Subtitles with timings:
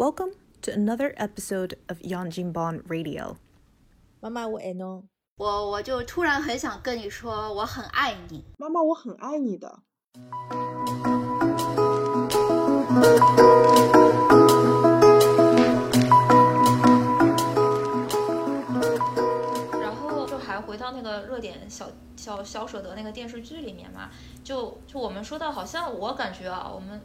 [0.00, 0.30] Welcome
[0.62, 3.36] to another episode of Yanjinban Radio.
[4.20, 5.06] 妈妈，我爱侬。
[5.36, 8.42] 我我就突然很想跟你说，我很爱你。
[8.56, 9.80] 妈妈，我很爱你的。
[19.78, 24.08] 然后就还回到那个热点小小小舍得那个电视剧里面嘛，
[24.42, 26.98] 就就我们说到，好像我感觉啊，我们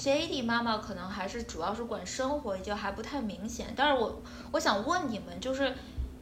[0.00, 3.74] J D 妈妈可能还是主要是管生活，就还不太明显。
[3.76, 5.74] 但是我我想问你们，就是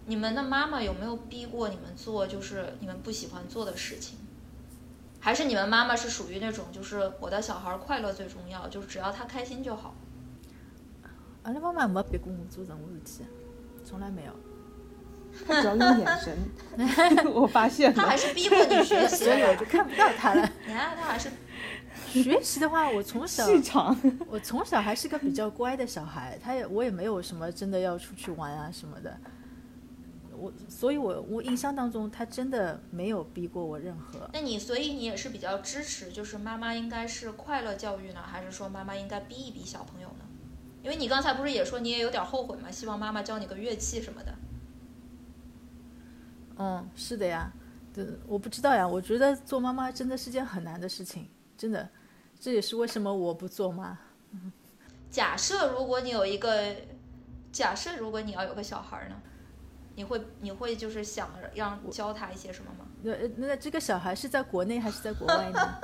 [0.07, 4.19] 你们的妈妈有没有逼过你们做就是你们不喜欢做的事情？
[5.21, 9.95] 还是你们妈妈是属于那种就是我的小孩快乐最重要，就是只要他开心就好？
[11.45, 13.25] 阿拉妈妈没逼过我做任何事体，
[13.85, 14.33] 从来没有。
[15.47, 16.37] 他只要用眼神，
[17.33, 20.51] 我发现他还是逼过你学习，所以我就看不到他了。
[20.67, 21.31] 你看他还是
[22.07, 23.47] 学习的话，我从小
[24.29, 29.19] 我从小还是个比较乖的小孩，他也我也没有什么真的要出去玩啊什么的。
[30.37, 34.31] 我所以我，我印象当中他真的没有逼过我任何。
[34.33, 40.25] 那你所以你也是比较支持，就是妈妈应该是快乐教育呢，还是说妈妈应该逼一逼小朋友呢？
[40.81, 44.35] 因为你刚才不是也说你也有点后悔嘛，希望妈妈教你个乐器什么的。
[46.57, 47.53] 嗯，是的呀，
[47.93, 51.29] 对，我不知道呀，我觉得做妈妈真的是件很难的事情，
[51.59, 51.87] 真的，
[52.41, 53.99] 这也是为什么我不做妈。
[55.11, 56.75] 假设如果你有一个，
[57.53, 59.17] 假设如果你要有个小孩呢，
[59.97, 62.87] 你会你会就是想让教他一些什么吗？
[63.03, 65.75] 那那这个小孩是在国内还是在国外呢？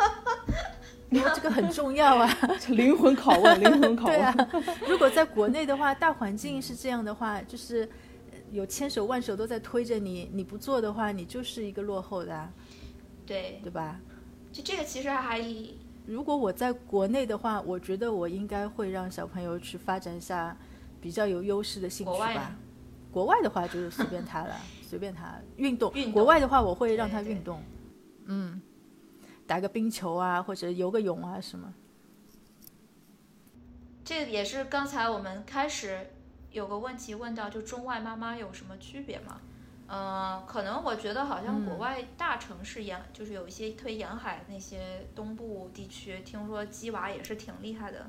[1.10, 2.28] 因为这个很重要啊，
[2.70, 4.16] 灵魂拷问，灵魂拷问。
[4.16, 4.34] 对啊，
[4.88, 7.86] 如果在国内的话，大环境是这样的话，就是。
[8.52, 12.48] 有千手万手都在推着你，你不做的话，你就是一个落后的，
[13.26, 13.98] 对对吧？
[14.54, 15.44] 就这个其实还，
[16.06, 20.56] 如果我在国内的话，我觉得我应该会让小朋友去发展一下
[21.00, 22.56] 比较有优势的兴趣吧。
[23.10, 25.92] 国外的话就是随便他了，随便他运动。
[25.94, 26.12] 运动。
[26.12, 27.60] 国外的话，我会让他运动，
[28.26, 28.62] 嗯，
[29.44, 31.74] 打个冰球啊，或者游个泳啊什么。
[34.04, 36.10] 这个也是刚才我们开始。
[36.52, 39.40] 有个问题问到，就中外妈妈有什么区别吗？
[39.86, 48.06] 嗯，可能我觉得好像国外大城市沿，就是有一些特别沿海那些东部地区，听说鸡娃也是挺厉害的。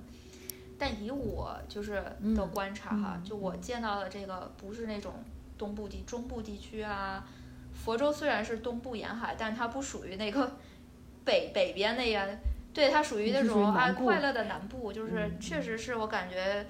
[0.77, 2.03] 但以我就是
[2.35, 5.13] 的观察哈，就我见到的这个不是那种
[5.57, 7.27] 东部地中部地区啊。
[7.73, 10.57] 佛州虽然是东部沿海，但它不属于那个
[11.25, 12.25] 北北边的呀，
[12.73, 16.65] 对，它属于那种啊快乐的南部，就是确实是我感觉。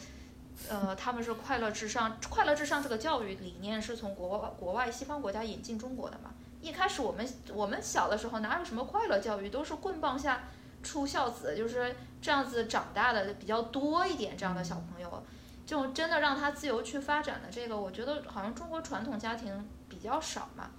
[0.69, 6.31] 呃，他们是快乐至上，快乐至上这个教育理念是从国国外西方国家引进中国的嘛？
[6.61, 10.43] 一开始我们我们小的时候哪有什么快乐教育，都是棍棒下
[10.81, 14.35] 出孝子，就是这样子长大的比较多一点。
[14.35, 15.23] 这样的小朋友，
[15.65, 20.71] 就真的让他自由去发展的这个，我觉得好像中国传统家庭比较少嘛，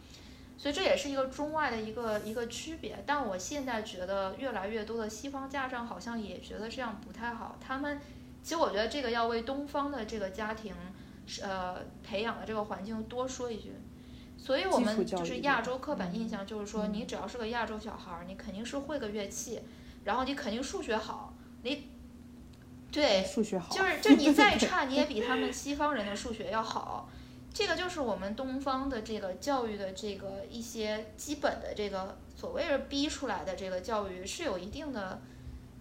[0.59, 3.05] 所以这也是一个中外的一个一个区别。
[3.07, 8.01] 但我现在觉得越来越多的西方家长好像也觉得这样不太好，他们。
[8.47, 10.73] 其实我觉得这个要为东方的这个家庭，
[11.43, 13.73] 呃，培养的这个环境多说一句。
[14.39, 19.61] 所以我们就是亚洲刻板印象，就是说你只要是个亚洲小孩儿，你肯定是会个乐器，
[20.05, 21.35] 然后你肯定数学好，
[21.65, 21.89] 你
[22.93, 27.11] 对数学好，就是就你再 差你也比他们 西方人的数学要好。
[27.53, 35.21] 这个就是我们东方的这个教育的这个一些基本的这个所谓的逼出来的这个教育是有一定的。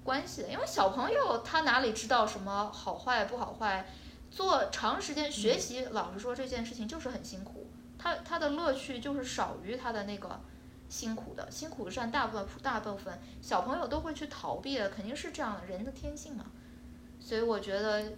[0.05, 3.87] 关系的，因为小朋友他哪里知道什么好坏不好坏，
[4.29, 7.67] 做长时间学习，老实说这件事情就是很辛苦，
[7.97, 10.39] 他他的乐趣就是少于他的那个
[10.87, 16.45] 辛苦的，辛苦占大部分大部分，小朋友都会去逃避的，肯定是这样的人的天性嘛，
[17.19, 18.11] 所以我觉得，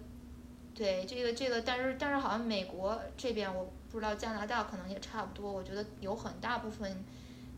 [0.76, 7.06] 对这个这个，但是但是好像美国这边我不知道加拿大可能也差不多，我觉得有很大部分。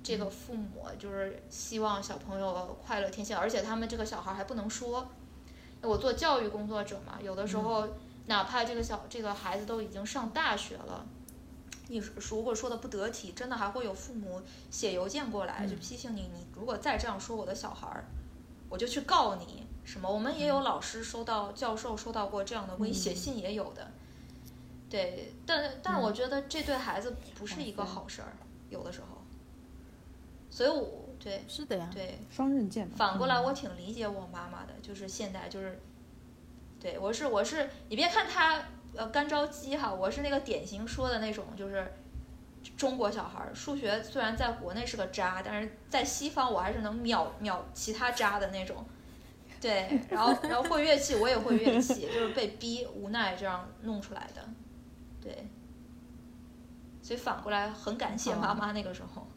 [0.01, 5.07] 这个父母就是希望小朋友快乐天性，而且他们这个小孩还不能说。
[5.81, 7.87] 我做教育工作者嘛，有的时候
[8.25, 11.05] 哪怕这个小这个孩子都已经上大学了，
[11.87, 16.23] 你如果说的不得体，真的还会有父母写邮件过来就批评你。
[16.33, 18.03] 你如果再这样说我的小孩儿，
[18.67, 20.11] 我就去告你什么。
[20.11, 23.89] 我们也有老师收到教授收到过这样的威胁信，也有的。
[24.89, 28.33] 对，但但我觉得这对孩子不是一个好事儿，
[28.69, 29.18] 有的时候。
[30.49, 32.89] 所以，我对是的呀，对双刃剑。
[32.89, 35.79] 反过来，我挺理解我妈妈的，就是现在就是，
[36.79, 38.61] 对我是我是，你别看她
[38.95, 41.93] 呃干着急哈，我是那个典型说的那种，就是
[42.75, 48.83] 中国小孩儿数学虽然在国内是个渣，但是在西方我还是能秒秒其他渣的那种。
[49.61, 54.41] 对， 然后然后会乐器，我也会乐器，就是被逼无奈这样弄出来的。
[55.21, 55.47] 对，
[57.01, 59.27] 所以反过来很感谢妈妈那个时候。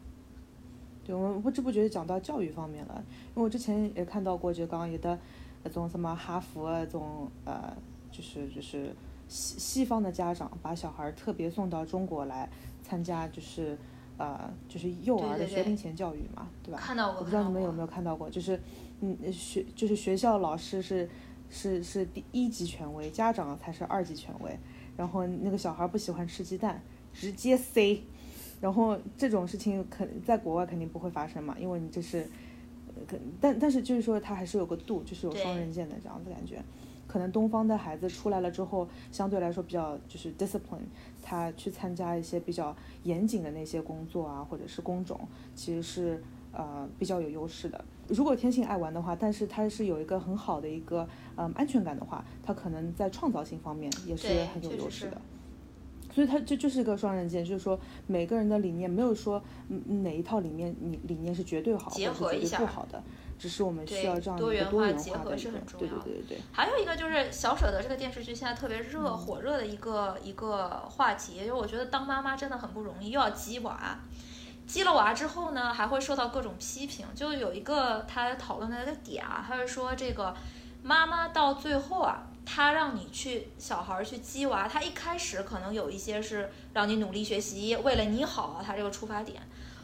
[1.05, 5.19] 对，我们不知不觉讲到教育方面了，因为我之前也看到过，就刚刚有的
[5.63, 7.75] 那种什么哈佛啊，这种呃，
[8.09, 8.95] 就是就是
[9.27, 12.49] 西西方的家长把小孩特别送到中国来
[12.81, 13.77] 参加，就是
[14.17, 16.79] 呃，就是幼儿的学龄前教育嘛，对吧？
[16.79, 17.19] 看到过。
[17.19, 18.57] 我不知道你们有没有看到过，就是
[19.01, 21.09] 嗯，学就是学校老师是
[21.49, 24.57] 是是第一级权威，家长才是二级权威，
[24.95, 28.01] 然后那个小孩不喜欢吃鸡蛋，直接塞。
[28.63, 32.25] 然后这种事情肯在国外肯定不会发生嘛，因为你这是，
[33.05, 36.63] 可但但是就是说他还是有个度，就是有双刃剑的这样子感觉。
[37.05, 40.87] 可能东方的孩子出来了之后，相对来说比较就是 discipline，
[41.21, 42.73] 他去参加一些比较
[43.03, 45.19] 严谨的那些工作啊，或者是工种，
[45.53, 46.23] 其实是
[46.53, 47.83] 呃比较有优势的。
[48.07, 51.05] 如果天性爱玩的话，但是他是有一个很好的一个
[51.35, 55.21] 嗯安全感的话，他可能在创造性方面也是很有优势的。
[56.13, 59.43] 所以它这就是一个双刃剑，就是说每个人的理念没有说
[60.03, 63.01] 哪一套理念你理念是绝对好或者绝对不好的，
[63.39, 64.95] 只是我们需要这样多元化的。
[64.95, 66.37] 对对对对对。
[66.51, 73.99] 还有一个就是小舍得这个电视剧现在特别热火热的一个一个话题，就是我觉得当妈妈真的很不容易，又要鸡娃，
[74.67, 77.07] 鸡了娃之后呢还会受到各种批评。
[77.15, 80.35] 就有一个他讨论的一个点啊，他是说这个
[80.83, 82.27] 妈妈到最后啊。
[82.45, 89.41] 他让你去小孩去鸡娃，他一开始可能有一些是让你努力学习，为了你好，他这个出发点。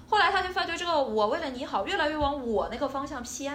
[0.09, 3.53] 后来他就发觉这个我为了你好，越来越往我那个方向偏，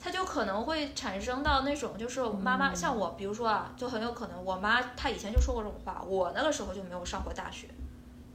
[0.00, 7.66] 他就可能会产生到那种就是妈妈像我，比如说啊，就很有可能我妈她以前就说过这种话，我那个时候就没有上过大学，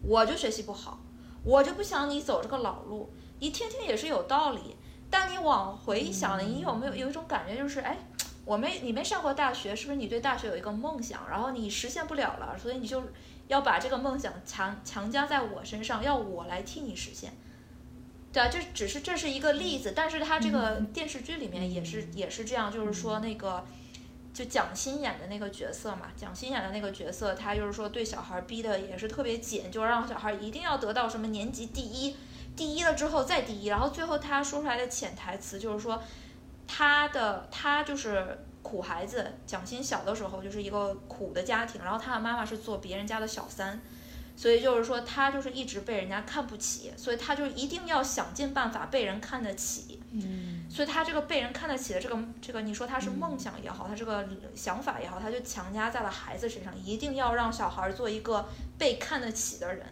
[0.04, 1.00] 我就学习不好，
[1.44, 3.10] 我就不想你走这个老路，
[3.40, 4.76] 你听听也是有道理，
[5.10, 7.98] 但你往回想，你有没有有一种感觉就是哎？
[8.50, 13.04] 我没，你没上过大学，是不是你对大学有一个梦想，然后你实现不了了，所以你就
[13.48, 17.32] 要把这个梦想强强加在我身上，要我来替你实现，
[18.34, 23.64] 对啊，这只是这是一个例子，但是他这个电视剧里面也是也是这样，就是说那个
[24.34, 32.16] 就蒋欣演的那个角色嘛，蒋欣演的那个角色，他就是说对小孩逼的也是特别紧，就让小孩一定要得到什么年级第一，
[32.56, 36.02] 第一了之后再第一，然后最后他说出来的潜台词就是说。
[36.72, 43.82] 他的他就是苦孩子，蒋欣小的时候就是一个苦的家庭，然后他的妈妈是做别人家的小三，
[44.36, 50.00] 所以就是说他就是一直被人家看不起，所以他就一定要想尽办法被人看得起。
[50.12, 59.86] 嗯，所以他这个被人看得起的这个这个，你说他是梦想也好，他这个想法也好，他就强加在了孩子身上，一定要让小孩做一个被看得起的人。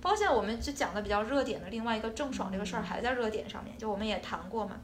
[0.00, 4.76] 包括现在我们就讲的比较热点的另外一个郑爽这个事儿还在热点上面，就我们也谈过嘛。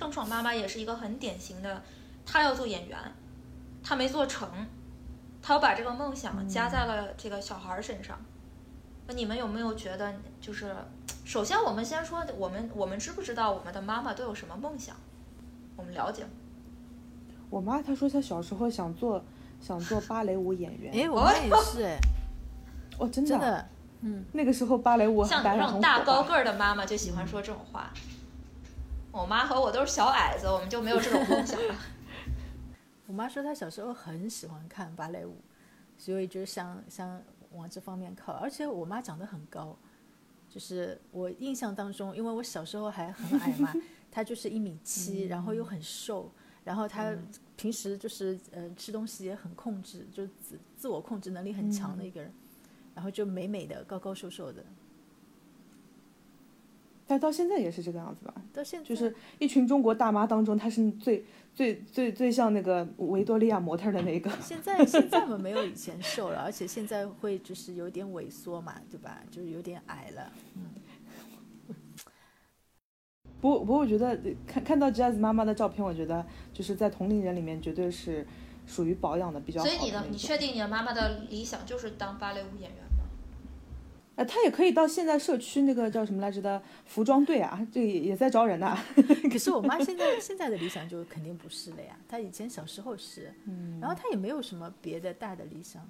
[0.00, 1.82] 郑爽妈妈也是一个很典型的，
[2.24, 2.98] 她要做演员，
[3.82, 4.48] 她没做成，
[5.42, 8.18] 她要把这个梦想加在了这个小孩身上。
[9.06, 10.74] 那你们有没有觉得，就是
[11.26, 14.96] 首先我们先说，我们我们知不知道我们的妈妈都有什么梦想？
[15.76, 16.30] 我们了解吗。
[17.50, 19.22] 我妈她说她小时候想做
[19.60, 20.90] 想做芭蕾舞演员。
[20.96, 21.98] 哎，我妈也是哎。
[22.98, 23.30] 哦，真的。
[23.30, 23.68] 真的。
[24.00, 24.24] 嗯。
[24.32, 27.92] 那个时候芭蕾舞像这种大高个儿的妈妈就喜欢说这种话。
[29.12, 31.74] 我妈和我都是小矮子，我们就没有这种梦想了。
[33.08, 35.36] 我妈说她小时候很喜欢看芭蕾舞，
[35.98, 37.20] 所以就想想
[37.52, 38.32] 往这方面靠。
[38.34, 39.76] 而且我妈长得很高，
[40.48, 43.74] 就是我印象当中，因为我小时候还很矮嘛，
[44.12, 46.30] 她就是一米七，然后又很瘦，
[46.62, 47.12] 然后她
[47.56, 52.32] 平时就是呃吃东西也很控制，就自自我控制能力很强的一个人，
[52.94, 54.64] 然后就美美的高高瘦瘦的。
[57.10, 58.32] 但到现在也是这个样子吧？
[58.52, 64.30] 到现在就是一群中国大妈当中，她是最最最最像那个维多利亚模特的那个。
[64.40, 69.20] 现在现在我们没有以前瘦了，而且现在会就是有点萎缩嘛，对吧？
[69.28, 70.32] 就是有点矮了。
[70.54, 70.70] 嗯。
[73.40, 76.24] 不不过我觉得看看到 Jazz 妈妈的照片，我觉得
[76.54, 78.24] 就是在同龄人里面绝对是
[78.68, 79.74] 属于保养的比较好的。
[79.74, 82.84] 所以你的你确定你的妈妈的理想就是当芭蕾舞演员？
[84.24, 88.76] 他也可以到现在社区那个叫什么来着的服装队啊，这也也在招人呢。
[89.30, 95.82] 可是我妈现在现在的理想就肯定不是了呀，她以前小时候是，嗯，然后她也没有什么别的大的理想。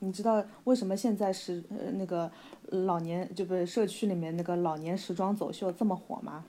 [0.00, 2.30] 你知道为什么现在是呃那个
[2.68, 6.44] 老年就不是社区里面那个老年时装走秀这么火吗？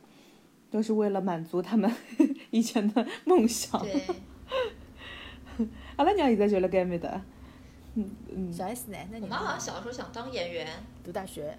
[0.72, 1.90] 都是为了满足他们
[2.52, 3.82] 以前的梦想。
[3.82, 5.66] 对。
[5.96, 7.22] 阿拉娘现在就辣盖没的。
[7.96, 8.98] 嗯嗯，啥意思呢？
[9.22, 10.68] 我妈好像小时候想当演员，
[11.04, 11.58] 读大学，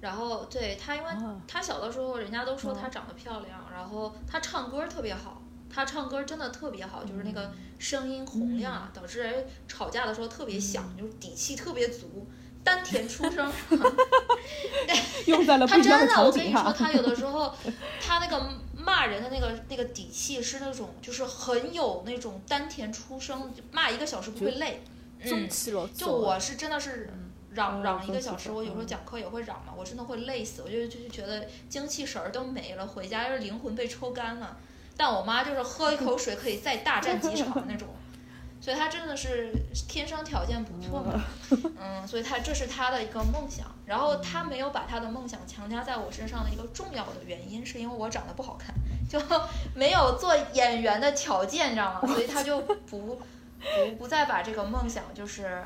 [0.00, 1.10] 然后对她，因为
[1.46, 12.26] 她小的时候人家都说她长得漂亮，然后她唱歌特别好，她唱歌真的特别好，就是那个声音洪亮啊，导致人吵架的时候特别响，就是底气特别足，
[12.62, 13.50] 丹田出声。
[15.26, 16.74] 用在了不他真的，一样场我跟你说，景上。
[16.74, 17.54] 他有的时候，
[18.00, 24.82] 她那个骂人的那个那个底气是那种，就是很有那种丹田出声，骂一个小时不会累。
[25.20, 27.12] 嗯，中气了，就我是真的是
[27.50, 34.56] 嚷哦嚷一个小时，我有时候嗯讲课也会嚷嘛，我真的会累死，我就就觉得精气神儿都没了，回家就是灵魂被抽干了。
[34.96, 37.88] 但我妈就是喝一口水可以再大战几场那种，
[38.60, 39.52] 所以她真的是
[39.88, 41.24] 天生条件不错嘛，
[41.78, 43.66] 嗯，所以她这是她的一个梦想。
[43.86, 48.74] 然后她没有把她的梦想强加在我身上的一个重要的原因，是因为我长得不好看，
[49.08, 49.20] 就
[49.74, 52.08] 没有做演员的条件，你知道吗？
[52.12, 53.20] 所以她就不
[53.60, 55.62] 不不再把这个梦想就是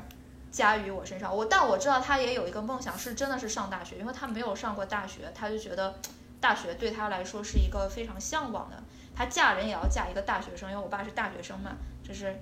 [0.50, 1.34] 加于我身上。
[1.34, 5.94] 我但我知道他也有一个梦想，是真的是上大学，因为他没有上过大学，他就觉得
[6.40, 8.82] 大学对他来说是一个非常向往的。
[9.14, 11.72] 他嫁人也要嫁一个大学生，因为我爸是大学生嘛，
[12.02, 12.34] 这是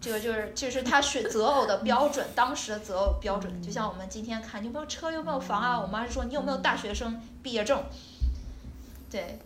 [0.00, 3.60] 这个就是这是他选择偶的标准，当时的择偶标准。
[3.60, 7.82] 就像我们今天看你有没有车，有没有房啊，我妈是说你有没有大学生毕业证。
[9.10, 9.38] 对，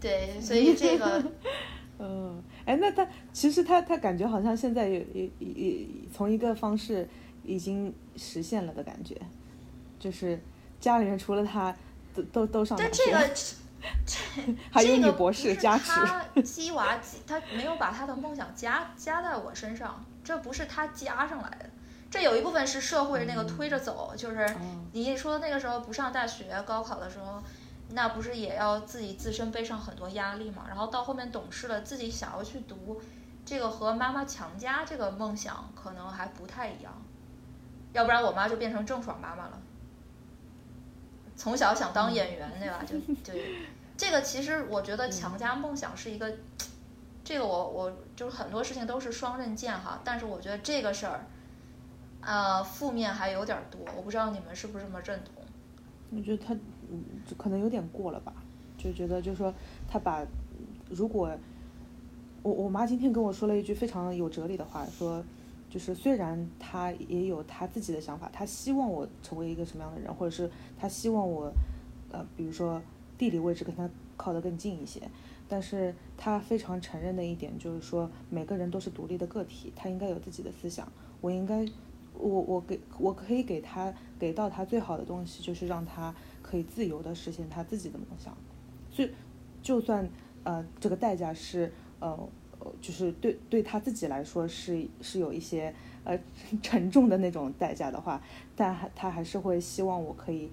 [0.00, 1.22] 对，所以这个
[2.00, 7.08] 嗯，哎，那他其实他他感觉好像现在也也也也从一个方式
[7.44, 9.16] 已经实现了的感觉，
[9.98, 10.40] 就是
[10.80, 11.74] 家里人除了他
[12.14, 13.30] 都都都上大学， 但
[14.06, 15.90] 这个还有个博士加持。
[15.90, 21.66] 他 鸡娃鸡，他没有把他的梦想加加在我身上，这不是他加上来的。
[22.10, 27.42] 这有一部分是社会那个推着走，就是哦你说那个时候不上大学，高考的时候，
[27.92, 30.64] 那不是也要自己自身背上很多压力嘛？
[30.66, 33.00] 然后到后面懂事了，自己想要去读，
[33.44, 36.92] 这个和妈妈强加这个梦想可能还不太一样，
[37.92, 39.60] 要不然我妈就变成郑爽妈妈了。
[41.36, 42.84] 从小想当演员，对吧？
[42.86, 43.38] 就就
[43.96, 46.32] 这个，其实我觉得强加梦想是一个，
[47.24, 50.00] 这个我我就是很多事情都是双刃剑哈。
[50.04, 51.26] 但是我觉得这个事儿，
[52.20, 55.34] 呃，负面还有点儿多，我不知道你们是不是这么认同。
[56.14, 56.54] 我觉得他
[57.26, 58.32] 就可能有点过了吧，
[58.76, 59.52] 就觉得就是说
[59.88, 60.26] 他把
[60.90, 61.30] 如果
[62.42, 65.24] 我我妈今天跟我说了一句非常有哲理的话，说
[65.70, 71.52] 就是虽然她也有她自己的想法，她希望我成为一个什么样的人，或者是她希望我
[72.10, 72.82] 呃比如说
[73.16, 75.00] 地理位置跟她靠得更近一些，
[75.48, 80.86] 但是她非常承认的一点就是说每个人都是独立的个体，他应该有自己的思想，
[81.20, 81.64] 我应该
[82.18, 86.14] 我我给我可以给他给到他最好的东西，就是让他
[86.52, 88.36] 可以自由的实现他自己的梦想。
[88.90, 89.10] 所以，
[89.62, 90.06] 就算
[90.44, 92.10] 呃这个代价是呃
[92.58, 96.18] 呃就是对对他自己来说是是有一些呃
[96.62, 98.22] 沉重的那种代价的话，
[98.54, 100.50] 但还他还是会希望我可以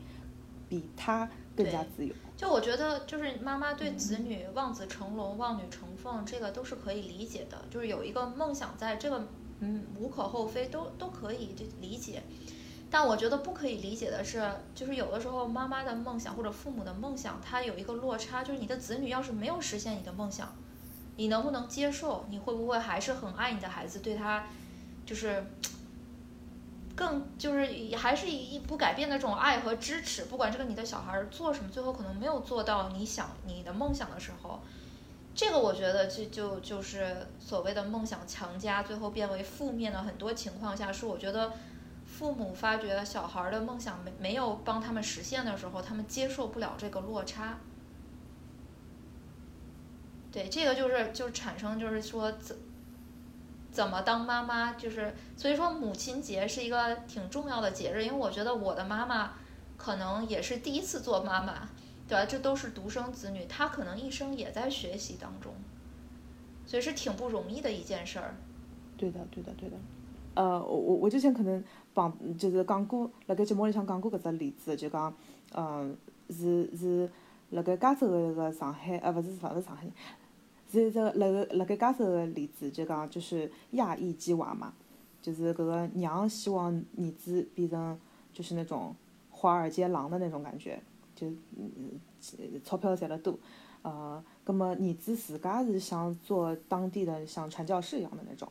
[0.70, 2.16] 比他更加自由。
[2.38, 7.62] 就我觉得，就是妈妈对子女望子成龙、望女成凤，这个都是可以理解的。
[7.70, 9.28] 就是有一个梦想在，这个
[9.60, 12.24] 嗯无可厚非，都都可以就理解。
[12.92, 20.56] 但我觉得不可以理解的是，就是有的时候妈妈的梦想或者父母的梦想，它有一个落差，就是你的子女要是没有实现你的梦想，
[21.16, 22.26] 你能不能接受？
[22.30, 24.48] 你会不会还是很爱你的孩子，对他
[25.06, 25.46] 就是
[26.96, 34.60] 更就是还是以不改变的这种爱和支持，不管这个你的小孩做什么，最后可能没有做到你想你的梦想的时候，
[35.36, 41.54] 这个我觉得就就就是所谓的梦想强加，最后变为负面的很多情况下，是我觉得
[42.20, 47.58] 父母发觉小孩的梦想没没有帮他们实现的时候，他们接受不了这个落差。
[50.30, 52.54] 对，这个就是就是产生就是说怎
[53.72, 59.36] 怎么当妈妈，就是所以说母亲节是一个挺重要的节日，因为我觉得我的妈妈
[59.78, 61.70] 可能也是第一次做妈妈，
[62.06, 62.26] 对吧？
[62.26, 65.54] 这都是独生子女，她可能一生也在学习当中，
[66.66, 68.36] 所以是挺不容易的一件事儿。
[68.98, 69.78] 对的，对的，对的。
[70.36, 71.62] 呃，我我我之前可能
[71.94, 75.14] 帮就是讲过，辣盖节目里向讲过搿只例子，就讲，
[75.54, 75.96] 嗯，
[76.30, 77.10] 是是
[77.50, 79.92] 辣盖加州个一个上海，呃，勿是勿是上海人，
[80.72, 84.72] 是一只辣个辣盖加州个例子，就讲就是亚裔鸡娃嘛，
[85.22, 88.00] 就是搿个娘希望儿子变成
[88.32, 88.96] 就是那种
[89.32, 90.80] 华尔街狼的那种感觉，
[91.16, 92.00] 就嗯
[92.64, 93.38] 钞票赚得多，
[93.82, 98.48] 呃，葛么儿子自家是想做当地的像传教士一样的那种。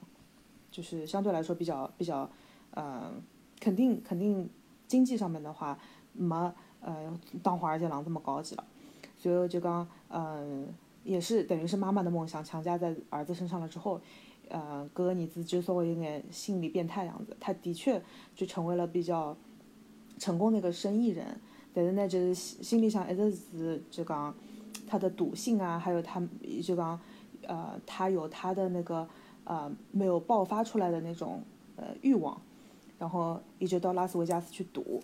[0.71, 2.29] 就是相对来说比较比较，
[2.73, 3.11] 呃，
[3.61, 4.49] 肯定肯定
[4.87, 5.79] 经济上面的话，
[6.13, 8.65] 没呃当华尔街狼这么高级了。
[9.17, 10.67] 所以就讲，嗯、
[11.05, 14.01] 也是等于是妈妈的梦想强加在儿子身上了之后，
[14.49, 18.01] 呃，搿个儿子就稍微有点心理变态样子，他的确
[18.35, 19.37] 就成为了比较
[20.19, 21.41] 成功的一个生意人，
[21.75, 24.35] 但是呢，就是心心里向一直是就讲
[24.87, 26.23] 他的赌性啊，还有他
[26.63, 26.99] 就讲。
[27.47, 29.09] 呃，他有他的那个
[29.49, 31.43] 呃没有爆发出来的那种
[31.77, 32.39] 呃欲望，
[32.99, 35.03] 然后一直到拉斯维加斯去赌，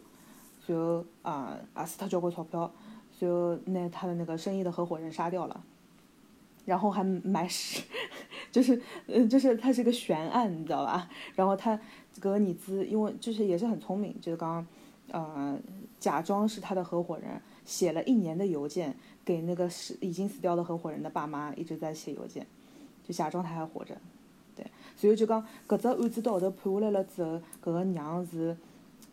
[0.60, 2.70] 随后啊阿斯特交过钞票，
[3.10, 5.64] 随后那他的那个生意的合伙人杀掉了，
[6.66, 7.82] 然后还埋尸，
[8.52, 11.08] 就是嗯就是他是个悬案，你知道吧？
[11.34, 11.80] 然后他
[12.20, 14.66] 格尼兹因为就是也是很聪明，就是刚刚
[15.22, 15.58] 呃
[15.98, 18.94] 假装是他的合伙人，写了一年的邮件。
[19.24, 22.46] 给那个死已经死掉的合伙人的爸妈一直在写邮件，
[23.02, 23.96] 就假装他还活着，
[24.96, 28.56] 所以就讲搿只案子到后头判下来了之后，搿个娘是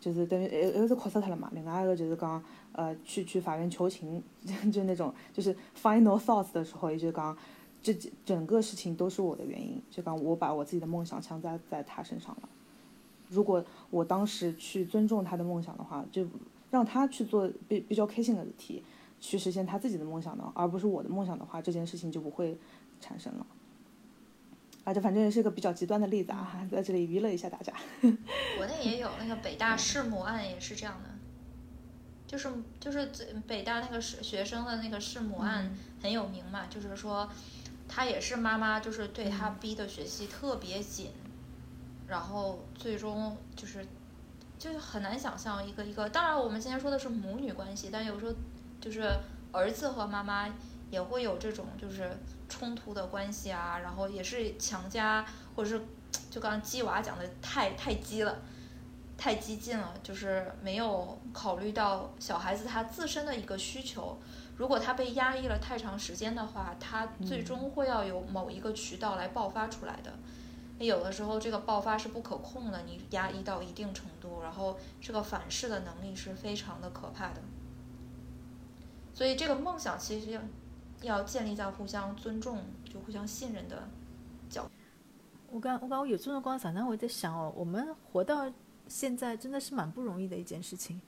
[0.00, 4.22] 就是等于一一个是哭死脱了嘛，另外一个就是讲呃去去法院求情，
[4.72, 7.36] 就那种就是 final thoughts 的时候，也就讲
[7.82, 7.92] 这
[8.24, 12.48] 整个事情都是我的原因，就讲我把我自己的梦想强加在他身上了。
[13.28, 16.26] 如果我当时去尊重他的梦想的话，就
[16.70, 18.82] 让他去做比比较开心的事体。
[19.20, 22.58] 去实现他自己的梦想呢，而不是我的梦想的话，这件事情就不会
[23.00, 23.46] 产生了。
[24.84, 27.72] 啊，这反正也是一个比较极端的例子啊，在这里娱乐一下大家。
[28.56, 31.10] 国内也有那个北大弑母案，也是这样的，
[32.26, 32.48] 就是
[32.80, 33.10] 就是
[33.46, 35.70] 北大那个学学生的那个弑母案
[36.02, 37.28] 很有名嘛，就是说
[37.88, 41.10] 他也是妈妈就是对他逼的学习特别紧，
[42.08, 43.86] 然后最终就是
[44.58, 48.32] 就是很难想象一个一个，当然我们今天说的是母女关系，但有时候。
[48.82, 49.08] 就是
[49.52, 50.52] 儿子和妈妈
[50.90, 52.10] 也会有这种就是
[52.52, 55.24] 冲突的关系啊，然后也是强加，
[55.56, 55.82] 或者是
[56.30, 58.36] 就刚刚鸡娃讲的太太激了，
[59.16, 64.20] 太激进了，就是没有考虑到小孩子他自身的一个需求。
[64.58, 70.12] 如果他被压抑了太长时间的话，他最终会要有某一个渠道来爆发出来的。
[70.78, 77.40] 有的时候这个爆发是不可控的，你压抑到一定程度，然后这个反噬的能力是非常的可怕的。
[79.14, 80.40] 所以这个梦想其实
[81.02, 83.88] 要要建立在互相尊重、就互相信任的
[84.48, 84.70] 角。
[85.50, 88.50] 我刚我刚我有这种光，常常我在想哦，我们活到
[88.88, 91.00] 现在真的是蛮不容易的一件事情，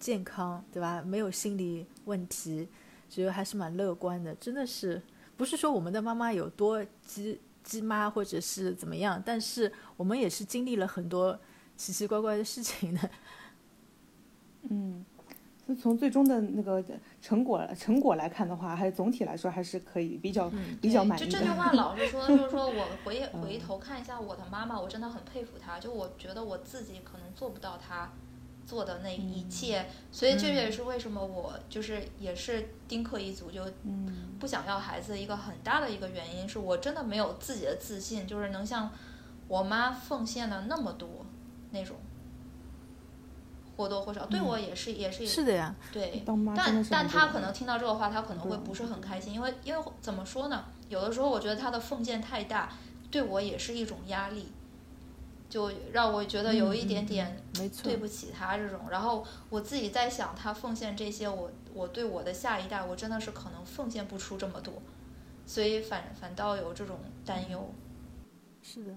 [0.00, 1.00] 健康对吧？
[1.02, 2.68] 没有心理问题，
[3.08, 4.34] 觉得还是蛮乐观的。
[4.36, 5.00] 真的是
[5.36, 9.22] 不是说我们的妈妈有多鸡鸡妈或者是怎么样？
[9.24, 11.38] 但是我们也是经历了很多
[11.76, 13.10] 奇奇怪怪的事情的。
[14.70, 15.04] 嗯。
[15.66, 16.82] 那从最终的那个
[17.22, 20.50] 成果成果来看的话，还总体来说还是可以比较
[20.80, 21.24] 比较满意。
[21.24, 25.80] 就这句话老是说， 就是说我回回头看一下我的妈妈，我真的很佩服她。
[25.80, 28.10] 就我觉得我自己可能做不到她
[28.66, 33.62] 做的那一切，所以这也是为什么我就是也是丁克一族，就
[34.38, 38.90] 不想要孩子一个很大的一个原因，是我真的没有自己的自信，就是能像
[39.48, 41.08] 我妈奉献的那么多
[41.70, 41.96] 那种。
[43.76, 46.22] 或多或少对我也是也是是的呀，对，
[46.56, 50.64] 但但他可能听到这个话，他可能会不是很开心，因为因为怎么说呢？
[50.88, 52.72] 有的时候我觉得他的奉献太大，
[53.10, 54.52] 对我也是一种压力，
[55.48, 57.42] 就让我觉得有一点点
[57.82, 58.80] 对不起他这种。
[58.90, 64.74] 然后我自己在想，他奉献这些，我我对我的下一代，我真的是可能奉献不出这么多，
[65.46, 67.74] 所以反反倒有这种担忧。
[68.62, 68.92] 是的。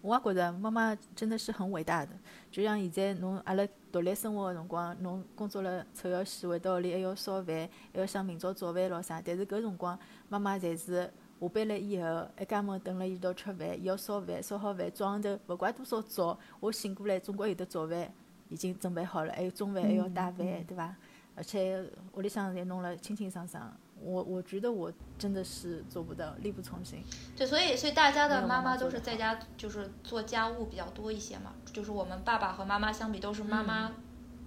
[0.00, 2.12] 我也觉着妈妈真的是很伟大的，
[2.50, 9.20] 就像现在侬阿拉独立生活个辰光，侬工作了臭要死，回到屋里还要烧饭，还要想明朝早饭咾啥。
[9.24, 18.08] 但是搿辰光，妈妈侪是下班了以后，一家门等了伊一道吃饭，伊要烧饭，烧好饭，早上头勿怪多少早，我醒过来总归有得早饭
[18.48, 20.94] 已经准备好了，还有中饭还要带饭，对伐？
[21.34, 21.84] 而且
[22.14, 23.72] 屋里向侪弄了清清爽爽。
[24.02, 27.02] 我我觉得我真的是做不到，力不从心。
[27.36, 33.92] 对，所以所以大家的妈妈都是在家就是做家务比较多一些嘛，就是我们爸爸和妈妈相比，都是妈妈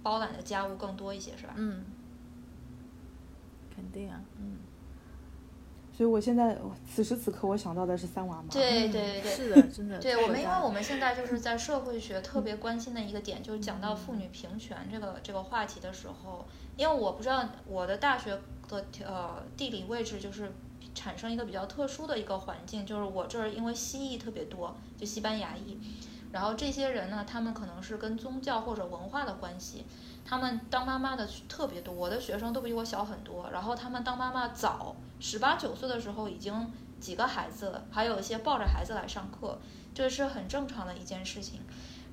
[0.02, 1.54] 包揽的家务更多一些，是吧？
[1.56, 1.84] 嗯，
[3.74, 4.56] 肯定啊，嗯。
[5.94, 6.56] 所以我现在
[6.90, 8.48] 此时此刻我想到的是三娃妈。
[8.48, 9.98] 对对对，是的，真的。
[9.98, 18.38] 对我们，因为我们现在就是在社会学特别关心的一个点，就是讲到妇女平权这个这个话题的时候，因为我不知道我的大学。
[18.68, 20.50] 的呃地理位置就是
[20.94, 25.76] 产生一个比较特殊的一个环境，就是我这儿因为西裔特别多，就西班牙裔，
[26.32, 29.84] 然后这些人呢，他们可能是跟宗教或者文化的关系，
[30.24, 39.58] 他们当妈妈的特别多，我的学生都比我小很多，然后他们当妈妈早，十八九岁的时候已经几个孩子了，还有一些抱着孩子来上课，
[39.92, 41.60] 这是很正常的一件事情。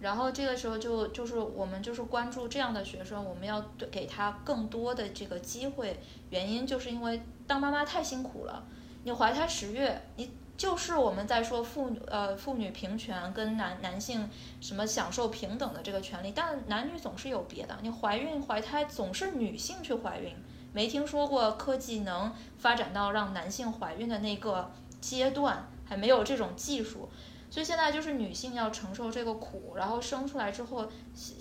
[0.02, 6.00] 然后这个时候就就是我们就是关注这样的学生，我们要对给他更多的这个机会。
[6.30, 8.64] 原因就是因为当妈妈太辛苦了，
[9.04, 14.30] 你怀胎十月，你就是我们在说妇呃妇女平权跟男男性
[14.62, 17.78] 什么享受平等的这个权利，但男女总是有别的。
[17.82, 20.34] 你怀孕怀胎总是女性去怀孕，
[20.74, 27.10] 没听说过科技能发展到让男性怀孕的那个阶段，还没有这种技术，
[27.50, 30.88] 所以现在就是女性要承受这个苦，然后生出来之后，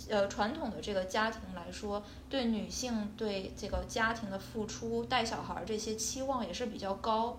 [0.09, 7.39] 呃，传统的这个家庭来说，对女性对这个家庭的付出、带小孩这些期望也是比较高，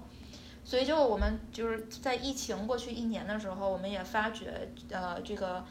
[0.63, 5.65] 所以就我们就是在疫情过去一年的时候，我们也发觉，呃，这个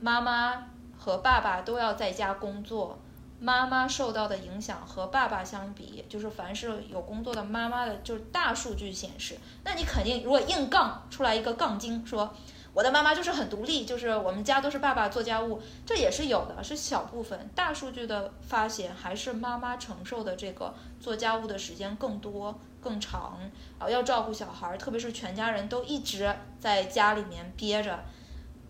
[0.00, 0.66] 妈妈
[0.98, 2.98] 和爸爸都要在家工作。
[3.42, 12.34] 妈妈受到的影响和爸爸相比，就是凡是有工作的妈妈的，就是大数据显示，那你肯定如果硬杠出来一个杠精，说
[12.74, 17.48] 我的妈妈就是很独立，就是我们家都是爸爸做家务，这也是有的，是小部分。
[17.54, 23.38] 大数据的发现还是妈妈承受的这个做家务的时间更多、更长，
[23.78, 27.98] 啊要照顾小孩，特别是全家人都一直在家里面憋着，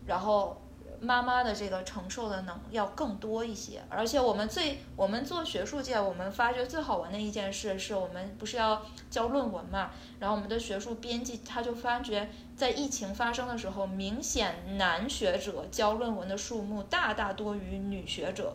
[0.07, 0.63] 然后。
[1.03, 18.55] 妈妈的这个承受的能要更多一些，而且我们最我们做学术界，我们发觉最好玩的一件事是我们不是要交论文嘛，然后我们的学术编辑他就发觉，在疫情发生的时候，明显男学者交论文的数目大大多于女学者，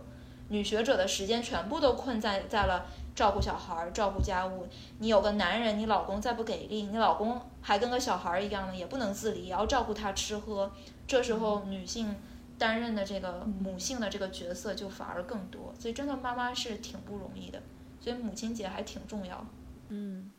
[0.50, 4.68] 女学者的时间全部都困在在了照顾小孩、照顾家务。
[5.00, 10.72] 你有个男人，你老公再不给力，你老公还跟个小孩一样的，也不能自理，也要照顾他吃喝。
[11.08, 12.16] 这时候女性。
[12.58, 17.62] 担任的这个母性的这个角色就反而更多，所以真的妈妈是挺不容易的，
[18.00, 19.46] 所以母亲节还挺重要。
[19.90, 20.32] 嗯，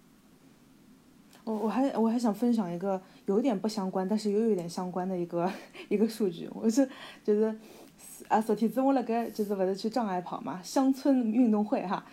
[1.44, 5.50] 我我还我还想分享一个有点不相关，但是又有点相关的一个
[5.88, 6.88] 一个数据，我是
[7.22, 7.55] 就是
[8.29, 12.05] 啊，昨天子我辣盖就是不是去障碍跑嘛，乡村运动会哈，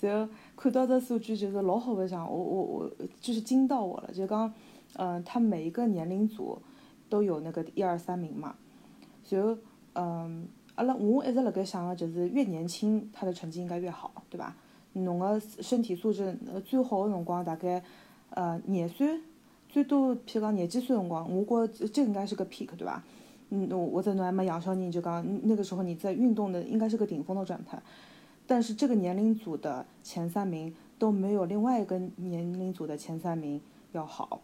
[0.00, 4.52] 然后看到这数据就是老好白相，我我我就是惊到我了，就刚
[4.96, 6.60] 嗯，他每一个年龄组
[7.08, 8.56] 都有那个一二三名嘛。
[9.32, 9.56] 就
[9.94, 14.54] 嗯，阿拉我一直辣盖想个，就是越年轻，他的成绩应该越好，对吧？
[14.92, 17.82] 侬个身体素质呃最好的辰光大概
[18.28, 19.18] 呃廿岁，
[19.70, 23.02] 最多譬如讲廿几岁辰光，我觉这应该是个 peak，对吧？
[23.48, 27.80] 嗯，或者侬还没养小人就讲那个时候你在运动的应该是个顶峰的状态，
[28.46, 33.58] 但是这个年龄组的前三名都没有另外一个年龄组的前三名
[33.92, 34.42] 要好，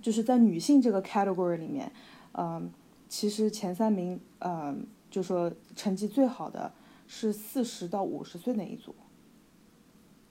[0.00, 1.90] 就是在女性这个 category 里面，
[2.34, 2.70] 嗯。
[3.12, 6.72] 其实前三名，嗯，就说成绩最好的
[7.06, 8.94] 是四十到五十岁那一组，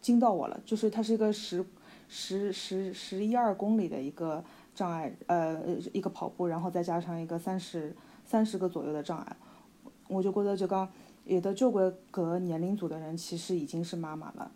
[0.01, 0.59] 惊到我了。
[0.65, 1.63] 就是它是一个十
[2.07, 9.37] 十十十一二公里的一个障碍，呃，一个跑步，然后再加上一个三十三十个左右的障碍，
[10.07, 10.89] 我就觉得就讲
[11.25, 14.51] 有的交关个年龄组的人其实已经是妈妈了，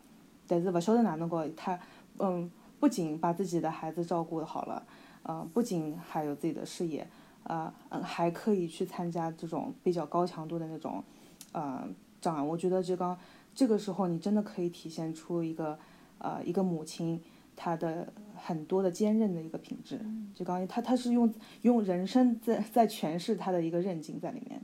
[0.48, 1.80] 但是不晓得哪能个他，
[2.18, 4.84] 嗯，不仅把自己的孩子照顾好了，
[5.26, 7.08] 嗯，不仅还有自己的事业。
[7.46, 11.04] 呃，嗯，还可以去参加这种比较高强度的那种，
[11.52, 11.88] 呃，
[12.22, 12.42] 障碍。
[12.42, 13.18] 我觉得就刚
[13.56, 15.80] 这个时候，你真的可以体现出一个，
[16.18, 17.22] 呃，一个母亲
[17.56, 20.00] 她的很多的坚韧的一个品质。
[20.34, 24.62] 就刚她，她是用用人生在在诠释她的一个韧劲在里面。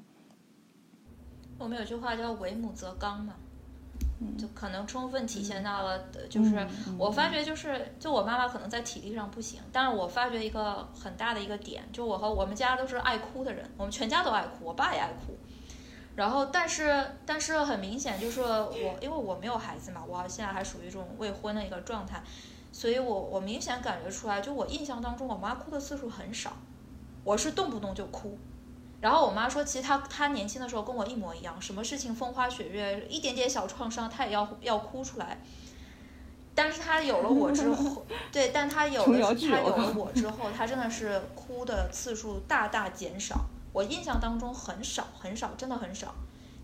[1.58, 3.36] 我们有句话叫“为母则刚”嘛。
[4.38, 15.38] 就可能充分体现到了，就是我发觉就是，就我妈妈可能在体力上不行，但是我发觉一个很大的一个点，就我和我们家都是爱哭的人，我们全家都爱哭，我爸也爱哭。
[16.16, 22.22] 然后，但是但是很明显就是我，因为我没有孩子嘛，我现在还属于这种未婚的一个状态，
[22.72, 26.52] 所以我我明显感觉出来，就我印象当中，我妈哭的次数很少，
[27.24, 28.38] 我是动不动就哭。
[29.02, 35.42] 然后我妈说，其实她她年轻的时候跟我一模一样，什么事情风花雪月，一点点小创伤她也要要哭出来。
[36.54, 43.46] 但是她有了我之后， 对，但她有了她有了我之 后，她真的是哭的次数大大减少。
[43.74, 46.14] 我印象当中很少很少，真的很少。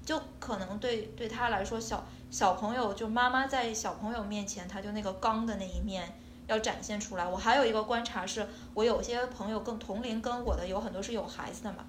[0.06, 7.26] 就可能对对她来说，小小朋友就妈妈在小朋友面前，她就那个刚的那一面要展现出来。
[7.26, 11.86] 我还有一个观察是，我有些朋友更同龄跟我的有很多是有孩子的嘛。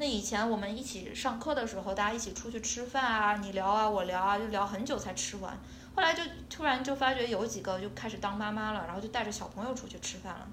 [0.00, 5.58] 那以前我们一起上课的时候，大家一起出去吃饭啊，你聊啊，我聊啊，就聊很久才吃完。
[5.96, 10.46] 后来就突然就发觉有几个就开始当妈妈了，然后就带着小朋友出去吃饭了。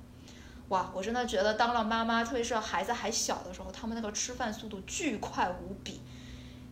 [0.69, 6.01] 哇，我真的觉得当了妈妈，特别是孩子还小的时候，他们那个吃饭速度巨快无比，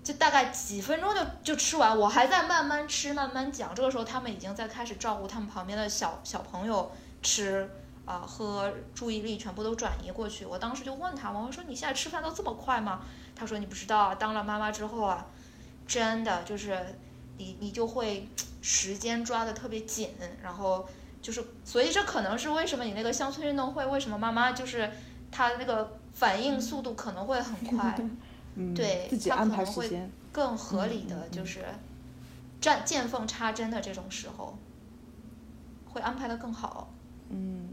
[0.03, 3.75] 就大概几分钟就就吃完，我还在慢慢吃慢慢讲。
[3.75, 7.69] 这个时候他们已经在开始照顾他们旁边的小小朋友吃。
[8.05, 10.45] 啊，和注意力全部都转移过去。
[10.45, 13.01] 我当时就问他嘛，我说你现在吃饭都这么快吗？
[13.35, 15.25] 他说你不知道啊，当了妈妈之后啊，
[15.87, 16.95] 真的就是
[17.37, 18.27] 你你就会
[18.61, 20.09] 时间抓的特别紧，
[20.41, 20.87] 然后
[21.21, 24.91] 就是所以这可能是为什么你那个乡村运动会为什么妈妈就是
[25.31, 27.97] 她那个反应速度可能会很快，
[28.75, 31.65] 对，她可能会更合理的就是
[32.59, 34.57] 占见缝插针的这种时候，
[35.91, 36.89] 会安排的更好。
[37.35, 37.67] 嗯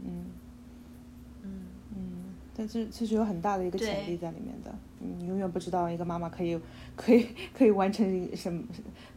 [2.61, 6.59] 它这其实有很大的一个潜力在里面的，你永远不知道一个妈妈可以
[6.95, 8.63] 可以可以完成什么，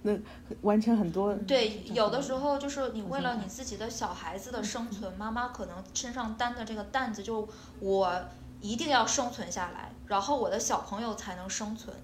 [0.00, 0.16] 那
[0.62, 1.35] 完成很多。
[1.46, 7.46] 对，有的时候候就是你为了你自己的小孩子的生存，妈妈可能身上担的这个担子，就
[7.80, 8.11] 我
[8.62, 11.94] 一定要生存下来，然后我的小朋友才能生存。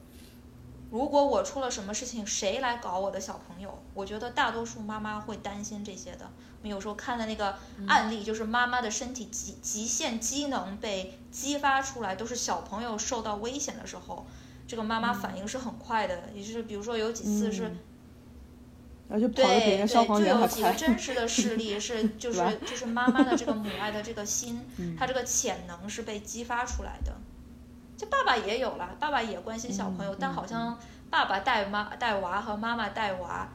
[0.90, 3.78] 如果我出了什么事情，谁来搞我的小朋友？
[3.94, 6.28] 我觉得大多数妈妈会担心这些的。
[6.62, 14.26] 我们有时候看的那个案例，就是妈妈的身体极极限机能被激发出来，都是小朋友受到危险的时候，
[14.68, 16.24] 这个妈妈反应是很快的。
[16.34, 17.68] 也就是比如说有几次是。
[17.68, 17.78] 嗯
[19.10, 20.70] 然后就跑对对，就有几个。
[20.78, 27.12] 真实的事例是， 就是吧就是妈妈的这个母爱的这个心， 嗯她这个潜能是被激发出来的。
[27.96, 30.78] 就爸爸也有了，爸爸也关心小朋友，但好像
[31.10, 33.48] 爸爸带妈带娃和妈妈带娃，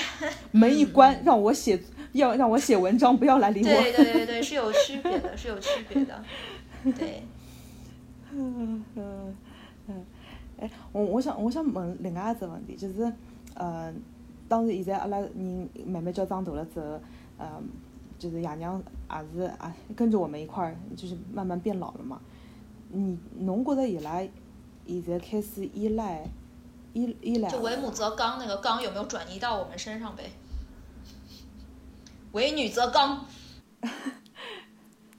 [0.52, 1.80] 门一关，让我写
[2.12, 3.64] 要让我写文章，不要来理我。
[3.64, 6.22] 对对对对，是有区别的，是有区别的。
[6.98, 7.22] 对，
[8.32, 9.36] 嗯嗯
[9.86, 10.04] 嗯，
[10.58, 13.12] 哎，我我想我想问另外一只问题，就是
[13.54, 13.92] 呃，
[14.48, 17.00] 当然现在阿拉人慢慢叫长大了之后，
[17.38, 17.62] 呃，
[18.18, 22.20] 就是爷娘也是啊跟着我们一块儿，就是慢慢变老了嘛。
[22.90, 24.20] 你侬觉得伊拉
[24.86, 26.24] 现在开始依赖
[26.92, 30.30] 依依赖就为母则刚那个刚有没有转移到我们身上呗？
[32.32, 33.26] 为女则刚，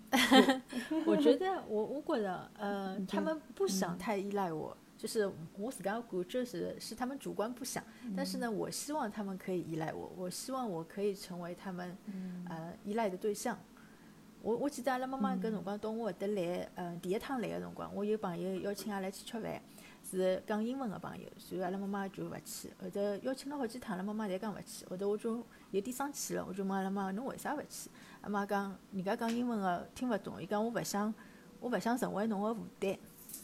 [1.06, 7.84] 我觉得我我觉得呃，他们不想太依赖我，就是我自家感觉是是他们主观不想，
[8.16, 11.96] 但是呢，我希望他们可以依赖我，我希望我可以成为他们
[12.50, 13.58] 呃依赖的对象。
[14.42, 19.62] 我我记得阿拉妈妈搿辰光到我搿搭来，嗯，第一趟来个辰光，我有朋友邀请阿拉去吃饭，
[20.18, 22.72] 是讲英文个朋友，所以阿拉妈妈就勿去。
[22.82, 24.86] 后头邀请了好几趟，阿拉妈妈侪讲勿去。
[24.86, 27.90] 后头我就有点生气了，我就问阿拉妈，侬为啥勿去？
[28.22, 31.14] 阿妈讲，人家讲英文个听勿懂，伊讲我勿想，
[31.60, 32.98] 我勿想成为侬个负担。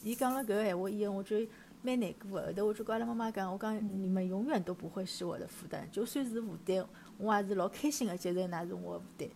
[0.03, 1.37] 伊讲了搿个闲话以后，我就
[1.81, 2.47] 蛮难过个。
[2.47, 6.85] 后头我就跟阿拉妈妈讲，我讲你们永远都不会是我的负担，就算是负担，
[7.17, 9.29] 我也是老开心个接受㑚是我的负担。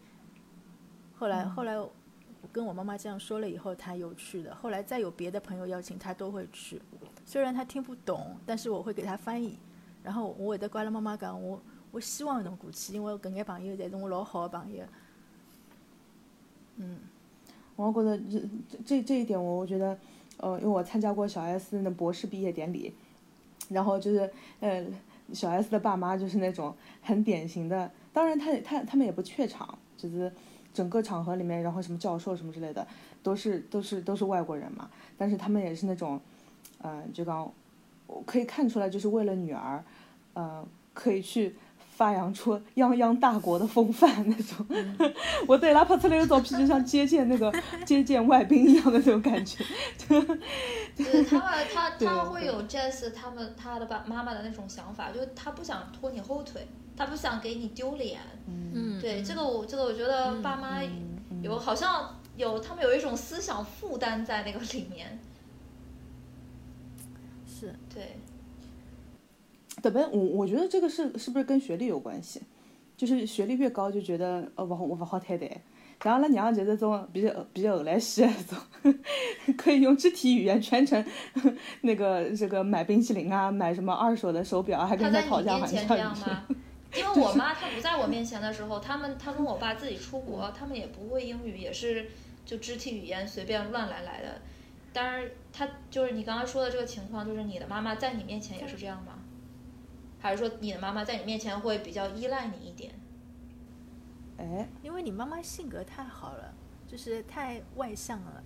[1.15, 1.91] 后来后来我
[2.51, 4.53] 跟我妈妈这样说了以后，她有去的。
[4.55, 6.81] 后来再有别的朋友邀请，她都会去。
[7.25, 9.57] 虽然她听不懂，但是我会给她翻译。
[10.03, 14.83] 然后我会得跟阿拉妈妈讲，我我希望侬过去，因为搿眼朋友侪是我老好的朋友。
[16.75, 16.97] 嗯，
[17.75, 18.41] 我觉得这
[18.83, 19.97] 这这一点，我我觉得，
[20.37, 22.93] 呃，因为我参加过小 S 的博士毕业典礼，
[23.69, 24.29] 然后就是，
[24.59, 24.85] 呃，
[25.31, 30.29] 小 S 的爸妈就是那种很典型的，当然他他他们也不怯场，就是
[30.73, 32.85] 整个场合里面，然后什么教授什么之类的，
[33.21, 36.19] 都是都是都是外国人嘛，但是他们也是那种，
[36.81, 37.51] 嗯、就刚，
[38.07, 39.83] 我可以看出来，就是为了女儿，
[40.33, 41.55] 呃，可以去。
[41.95, 44.65] 发扬出泱泱大国的风范那种，
[45.47, 47.53] 我对他拍出来的照片就像接见那个
[47.85, 49.63] 接见外宾一样的那种感觉，
[50.97, 58.19] 对他们，他对他会有 Jess 他们他的爸妈妈的那种想法，就是他不想拖你后腿，他不想给你丢脸。
[58.47, 60.81] 嗯，对，这个我这个我觉得爸妈
[61.41, 65.19] 有好像有他们有一种思想负担在那个里面。
[67.47, 68.17] 是对，
[69.81, 72.41] 怎么我我觉得这个是是不是跟学历有关系？
[72.95, 75.61] 就是学历越高就觉得呃不好我不好太对。
[76.01, 78.27] 像阿拉娘就是这种比较比较后来系的
[78.83, 78.99] 那种，
[79.57, 81.01] 可以用肢体语言全程
[81.79, 86.45] 那个这个买冰淇淋啊，买什么二手的手表啊，还跟他在人家讨价还价样吗？
[86.95, 92.09] 因为我妈她不在我面前的时候，他们她跟我爸自己出国，他们也不会英语，也是
[92.45, 94.41] 就肢体语言随便乱来来的。
[94.93, 99.13] 当然，他就是你刚刚说的这个情况，就是你的妈妈在你面前也是这样吗？
[100.19, 102.93] 还是说你的妈妈在你面前会比较依赖你一点？
[104.37, 106.53] 哎，因为你妈妈性格太好了，
[106.87, 108.43] 就是太外向了。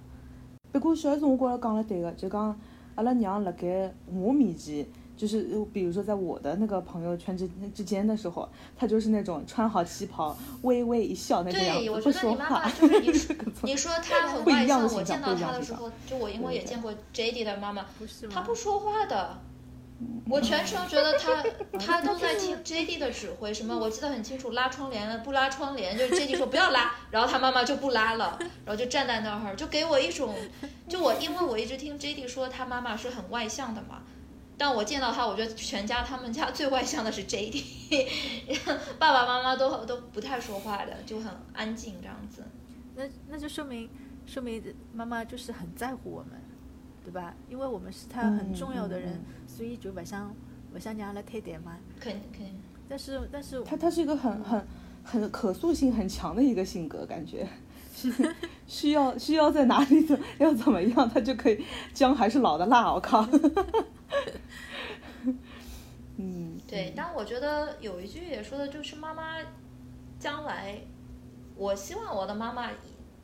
[0.71, 2.59] 不过小 S 我觉着讲了对个，就讲
[2.95, 4.85] 阿拉娘辣盖我面前，
[5.17, 12.69] 就是呃比如说在我的那个朋友圈之之间的时候，他就是那种穿好旗袍，微微一笑那个样对，我子，不觉得说话你妈妈。
[12.69, 18.31] 就是 你这个种你说她很外向，我见到他的形她的时候，就我因为也见过 JD 的妈妈，不是吗？
[18.33, 19.37] 她不说话的。
[20.29, 21.43] 我全程觉得他
[21.79, 30.35] 他 都在听 JD 的指挥，什么我记得很清楚，拉窗帘不拉窗帘，就是 JD 说不要拉，然后他妈妈就不拉了，然后就站在那儿，就给我一种，
[30.87, 34.03] 就我因为我一直听 JD 说他妈妈是很外向的嘛，
[34.57, 37.63] 但我见到他，我觉得全家他们家最外向的是 JD，
[38.97, 42.43] 爸爸妈妈都都不太说话的，就很安静这样子。
[42.95, 43.87] 那那就说明
[44.25, 44.61] 说明
[44.93, 46.31] 妈妈就是很在乎我们，
[47.05, 47.35] 对吧？
[47.47, 50.35] 因为我们是她很重要的人，嗯所以就不想
[50.73, 51.77] 不想让阿拉太淡嘛。
[51.99, 54.65] 肯肯定，但是但是他他是一个很很
[55.03, 57.47] 很可塑性很强的一个性格，感觉
[58.67, 63.27] 需要需要在哪里怎 要怎么样，他就可以姜还是老的辣，我靠。
[66.17, 69.37] 嗯，对，但我觉得有一句也说的就是妈妈
[70.19, 70.79] 将来，
[71.55, 72.69] 我希望我的妈妈，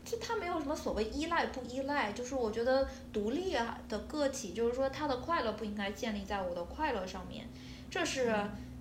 [0.06, 7.48] 就她没有什么所谓依赖不依赖，就是我觉得独立啊的个体，就是说她的快乐不应该建立在我的快乐上面，
[7.90, 8.34] 这是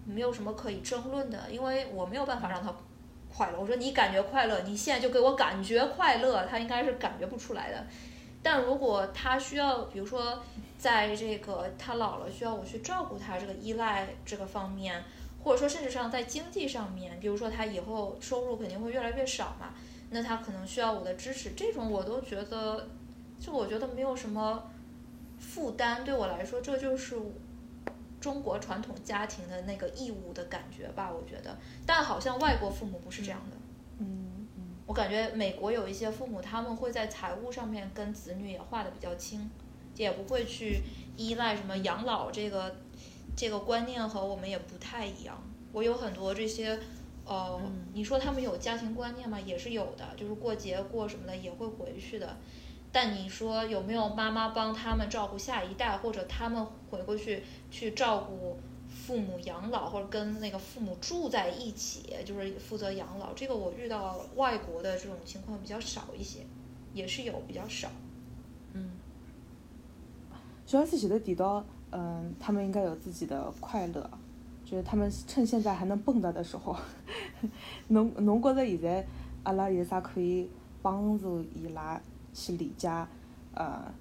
[0.05, 2.75] 没有什么可以争论的，因为我没有办法让她
[3.35, 3.59] 快乐。
[3.59, 7.87] 我说你感觉快乐，你现在就给我感觉快乐，他应该是感觉不出来的。
[8.43, 10.43] 但如果他需要，比如说。
[10.83, 15.01] 在这个他老了需要我去照顾他这个依赖这个方面，
[15.45, 19.73] 或者说甚至上在经济上面，比如说他以后收入肯定会越来越少嘛，
[20.11, 22.89] 那他可能需要我的支持，这种我都觉得，
[23.39, 24.61] 就我觉得没有什么
[25.39, 27.17] 负担，对我来说这就是
[28.23, 31.59] 中国传统家庭的那个义务的感觉吧，我觉得。
[31.85, 33.57] 但好像外国父母不是这样的，
[33.99, 39.51] 嗯嗯，我感觉美国有一些父母他们会在财务上面跟子女也划的比较清。
[39.95, 40.81] 也不会去
[41.19, 42.75] 依赖什么养老这个
[43.37, 45.39] 这个观念和我们也不太一样。
[45.71, 46.81] 我有很多这些，
[47.27, 47.61] 呃，
[47.93, 49.39] 你说他们有家庭观念吗？
[49.39, 52.39] 也是有的，就是过节过什么的也会回去的。
[52.93, 63.33] 但你说有没有妈妈帮他们照顾下一代，或者他们回过去去照顾父母养老，或者跟那个父母住在一起，就是负责养老？
[63.33, 66.41] 这个我遇到外国的这种情况比较少一些，
[66.93, 67.89] 也是有比较少。
[68.75, 68.91] 嗯
[70.67, 74.11] 主要是前头提到，嗯，他们应该有自己的快乐，
[74.65, 76.77] 就是他们趁现在还能蹦跶的时候，
[77.89, 79.07] 侬侬觉着现在
[79.43, 80.49] 阿拉有啥可以
[80.81, 82.01] 帮助伊拉
[82.33, 82.89] 去理解，
[83.55, 83.93] 呃，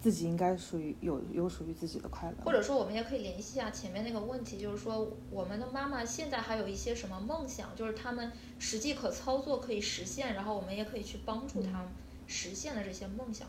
[0.00, 2.36] 自己应该属于有有属于自己的快乐。
[2.44, 11.88] 或者说，我们也可以联系一下前面那个问题，就是说，我们的妈妈现在还有一些什么梦想，就是他们实际可操作可以实现，然后我们也可以去帮助他们
[12.26, 13.48] 实现的这些梦想。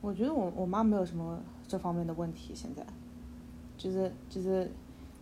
[0.00, 2.86] 我觉得我我妈没有什么这方面的问题，现在，
[3.76, 4.70] 就是就是，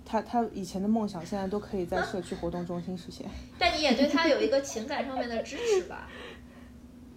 [0.04, 3.26] 她她以前的梦想现在都可以在社区活动中心实现。
[3.59, 6.09] 但你也对她有一个情感上面的支持吧？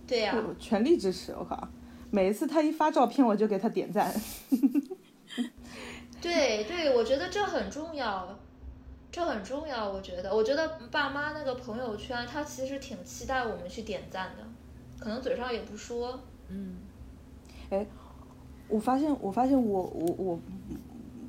[0.08, 0.36] 对呀。
[0.58, 1.68] 全力支持，我靠！
[2.10, 4.14] 每一次他一发照片，我就给他点赞。
[6.22, 8.28] 对对，我觉得这很重要，
[9.12, 9.88] 这很重要。
[9.88, 14.44] 我觉得，我觉得爸妈那个朋友圈，他其实挺期待我们去点赞的，
[15.00, 16.78] 可能嘴上也不说，嗯。
[17.70, 17.86] 哎，
[18.70, 20.40] 我发现，我发现，我我我，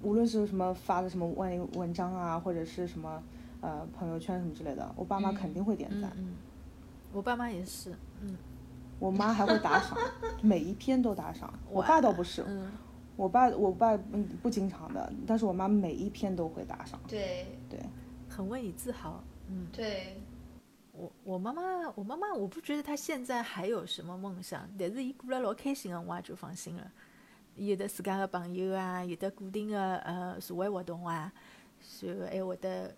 [0.02, 3.20] 无论是什么发的什么文文章啊，或者是什么
[3.60, 6.12] 呃朋友圈什么之类的，我爸妈肯定会点赞。
[6.16, 6.34] 嗯，
[7.12, 7.92] 我爸妈也是。
[8.22, 8.36] 嗯，
[8.98, 9.96] 我妈还会打赏，
[10.42, 11.52] 每一篇都打赏。
[11.70, 12.44] 我爸倒不是，
[13.16, 17.00] 我爸我爸不不经常的，但是我妈每一篇都会打赏。
[17.08, 17.80] 对对，
[18.28, 19.22] 很为你自豪。
[19.48, 20.20] 嗯，对。
[20.92, 21.62] 我我妈妈，
[21.94, 26.90] 我妈妈，我不觉得她现在还有什么梦想，但是伊过了老开心的，我也就放心了。
[27.54, 31.32] 有的自家的朋友啊，有的固定的呃社会活动啊，
[32.00, 32.92] 然后还会得，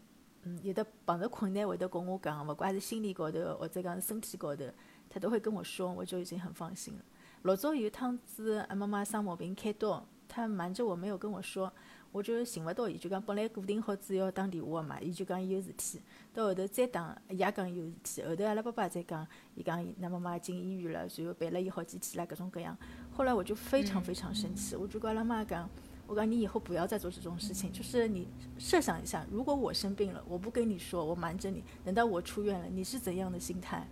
[0.45, 4.65] 嗯，有的碰着困难会得跟我讲，勿管是心理高头或者讲身体高头，
[5.11, 7.05] 她都会跟我说，我就已经很放心了。
[7.43, 11.71] 老早有趟子，阿妈妈生毛病开刀，他瞒着我没有跟我说。
[12.13, 16.01] 我就寻勿到伊，就讲本来固定好子要打电话个嘛，伊就讲伊有事体，
[16.35, 22.77] 到后头再打，伊也讲伊有事体，后头阿拉爸爸再讲，伊讲伊妈妈进医院了，然后陪了伊好几天啦，各种各样。
[23.13, 25.71] 后来我就非常非常生气，我就跟阿拉妈讲，
[26.09, 28.27] 我讲你以后不要再做这种事情，就是你
[28.59, 33.87] 设想一下，如果我生病了，我不跟你说，我瞒着你，等到我出院了，你是怎样的心态？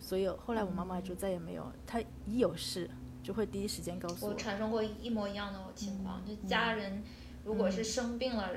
[0.00, 2.88] 所以后来我妈妈就再也没有，她一有事
[3.22, 4.32] 就会第一时间告诉我。
[4.32, 7.02] 我产生过一模一样的情况，就家人。
[7.44, 8.50] 如果是生病了，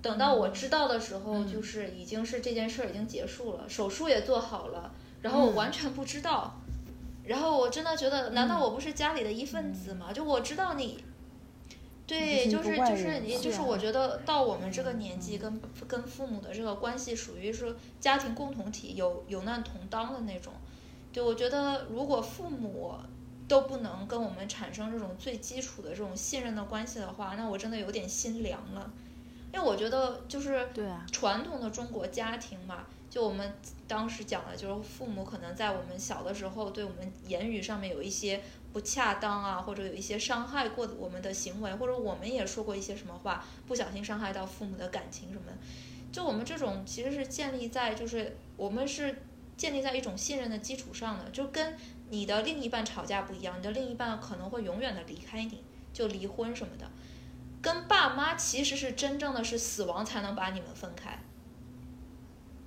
[0.00, 6.60] 等到我知道的时候，就是已经是这件事儿已经结束了，手术也做好了，然后我完全不知道，
[7.24, 10.12] 然后我真的觉得，难道我不是家里的一份子吗？
[10.12, 11.02] 就我知道你，
[12.06, 20.52] 对，就是就是你，就是我觉得到我们这个年纪，跟跟父母的这个关系属于是家庭共同体，有有难同当的那种。
[21.12, 22.94] 对，我觉得如果父母。
[23.50, 28.88] 都不能跟我们产生这种最基础的这种信任的关系的话，那我真的有点心凉了。
[29.52, 30.68] 因为我觉得就是
[31.10, 33.52] 传统的中国家庭嘛，就我们
[33.88, 38.40] 当时讲的，就是父母可能在我们小的时候对我们言语上面有一些
[38.72, 45.52] 不恰当啊，或者有一些伤害过我们的行为，或者我们也说过一些什么话，不小心伤害到父母的感情什么的。
[46.12, 49.22] 就我们这种其实是建立在就是我们是
[49.60, 51.76] 建立在一种信任的基础上的，就跟。
[52.12, 56.90] 你的另一半吵架不一样，你的另一半可能会永远的离开你，就离婚什么的。
[57.62, 61.20] 跟爸妈其实是真正的是死亡才能把你们分开。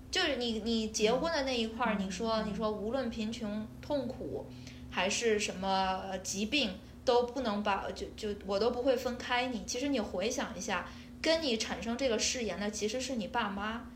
[0.10, 4.46] 就是你你结婚的那一块儿，你说你说无论贫穷痛苦，
[4.90, 9.66] 还是什么疾病，都不能把就就我都不会分开你。
[9.66, 10.88] 其实你回想一下，
[11.22, 13.90] 跟你产生这个誓言的其实是你爸妈，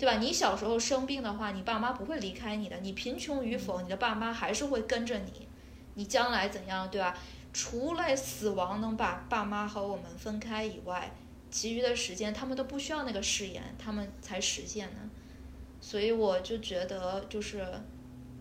[0.00, 0.16] 对吧？
[0.16, 2.78] 你小时候生病的话，你爸妈不会离开你的。
[2.78, 5.46] 你贫穷与否，你的爸妈还是会跟着你。
[5.92, 7.14] 你将来怎样，对吧？
[7.52, 11.12] 除了死亡能把爸妈和我们分开以外，
[11.50, 15.10] 其余的时间他们都不需要那个誓言，他们才实现呢。
[15.82, 17.62] 所以我就觉得，就是，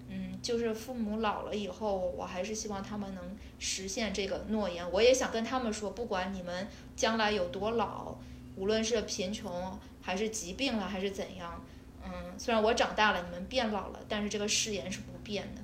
[0.08, 4.90] 嗯，就是父母老了以后，我还是希望他们能实现这个诺言。
[4.90, 8.16] 我也想跟他们说，不管你们将来有多老，
[8.56, 9.78] 无论是贫穷
[10.10, 11.64] 还是疾病了还是怎样，
[12.04, 15.62] 嗯，虽然我长大了，你们变老了，但是这个誓言是不变的。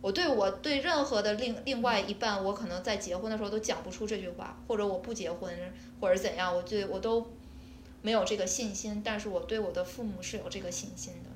[0.00, 5.54] 我对我对任何的另另外一半，我可能在结婚的时候都讲不出这句话，或者我不结婚，
[6.00, 7.30] 或者怎样，我对我都
[8.00, 9.02] 没有这个信心。
[9.04, 11.28] 但是我对我的父母是有这个信心的。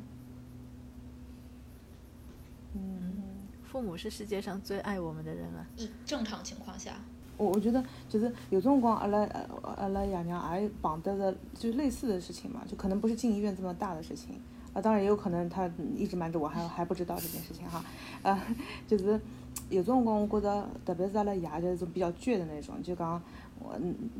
[2.72, 3.22] 嗯
[3.64, 5.66] 父母是世界上最爱我们的人啊。
[5.76, 7.02] 一正常情况下，
[7.40, 14.38] 我我觉得就是有这种光，阿拉呃阿拉爷娘也碰到的就类似的事情嘛，就可能不是进医院这么大的事情，
[14.74, 17.82] 啊，当然也有可能他一直瞒着我，还还不知道这件事情哈，
[18.22, 18.38] 呃，
[18.86, 19.18] 就是
[19.70, 23.20] 有这种光，我觉得特别是阿拉爷就是比较倔的那种，就讲
[23.58, 23.74] 我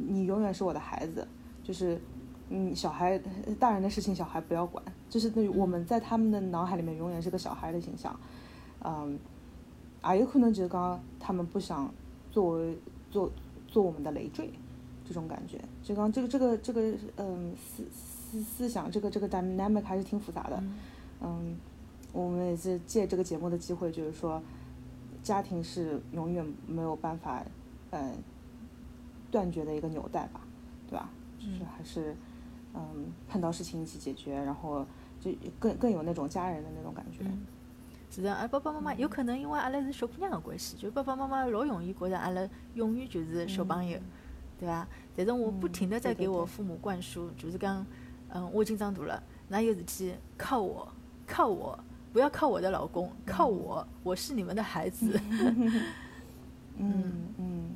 [0.08, 1.28] 你永远是我的孩子，
[1.62, 2.00] 就是
[2.48, 3.20] 嗯小孩
[3.58, 8.18] 大人的事情小孩不要管，就是对我们在他们的脑海里面永远是个小孩的形象，
[8.82, 9.18] 嗯。
[10.02, 11.92] 也有可能就是讲他们不想
[12.30, 12.78] 作为
[13.10, 13.30] 做
[13.66, 14.50] 做我们的累赘，
[15.04, 20.62] 这种感觉，就刚这个这个这个嗯思思思想，这个这个 dynamic 还是挺复杂的，
[21.20, 21.56] 嗯，
[22.12, 24.40] 我们也是借这个节目的机会，就是说，
[25.22, 27.44] 家庭是永远没有办法
[27.90, 28.14] 嗯
[29.30, 30.40] 断绝的一个纽带吧，
[30.88, 31.10] 对吧？
[31.38, 32.14] 就是还是
[32.74, 34.86] 嗯碰到事情一起解决，然后
[35.20, 37.24] 就更更有那种家人的那种感觉。
[38.10, 43.96] 是的，啊，爸爸妈妈有可能因为阿拉是小姑娘的关系，就爸爸妈妈老容易觉得阿拉永远就是小朋友，
[44.58, 44.88] 对吧？
[45.16, 47.86] 但是我不停的在给我父母灌输，就是讲，
[48.30, 50.88] 嗯，我已经长大了，哪有事体靠我，
[51.24, 51.78] 靠我，
[52.12, 55.18] 不要靠我的老公，靠我，我是你们的孩子。
[56.78, 57.70] 嗯嗯，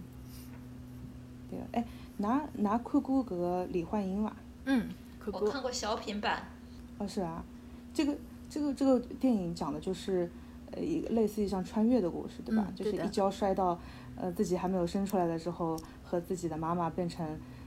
[1.49, 1.85] 对，哎，
[2.17, 4.33] 哪哪看过搿个李焕英伐？
[4.65, 4.89] 嗯，
[5.21, 5.43] 看过。
[5.43, 6.43] 我看过小品版。
[6.99, 7.45] 哦，是啊，
[7.93, 8.17] 这个。
[8.55, 10.31] 这个这个电影讲的就是，
[10.71, 12.73] 呃，一个类似于像穿越的故事，对吧？
[12.73, 13.77] 就是一跤摔到，
[14.15, 17.27] 呃，自己还没有生出来的时候，和自己的妈妈变成，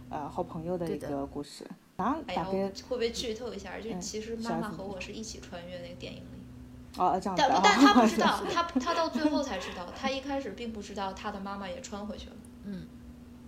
[0.10, 1.66] 呃，好朋友的一个故事。
[1.98, 3.78] 啊，大概会不会剧透一下？
[3.82, 6.98] 就其实妈妈和我是一起穿越那个电影里。
[6.98, 7.36] 哦，这样。
[7.38, 12.36] 但但他不 知道，他他到最后才知道，他一开始并不知道他的妈妈也穿回去了。
[12.64, 12.88] 嗯。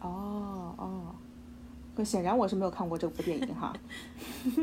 [0.02, 1.16] 哦哦，
[1.96, 3.74] 可显然我是没有看过这部电影哈。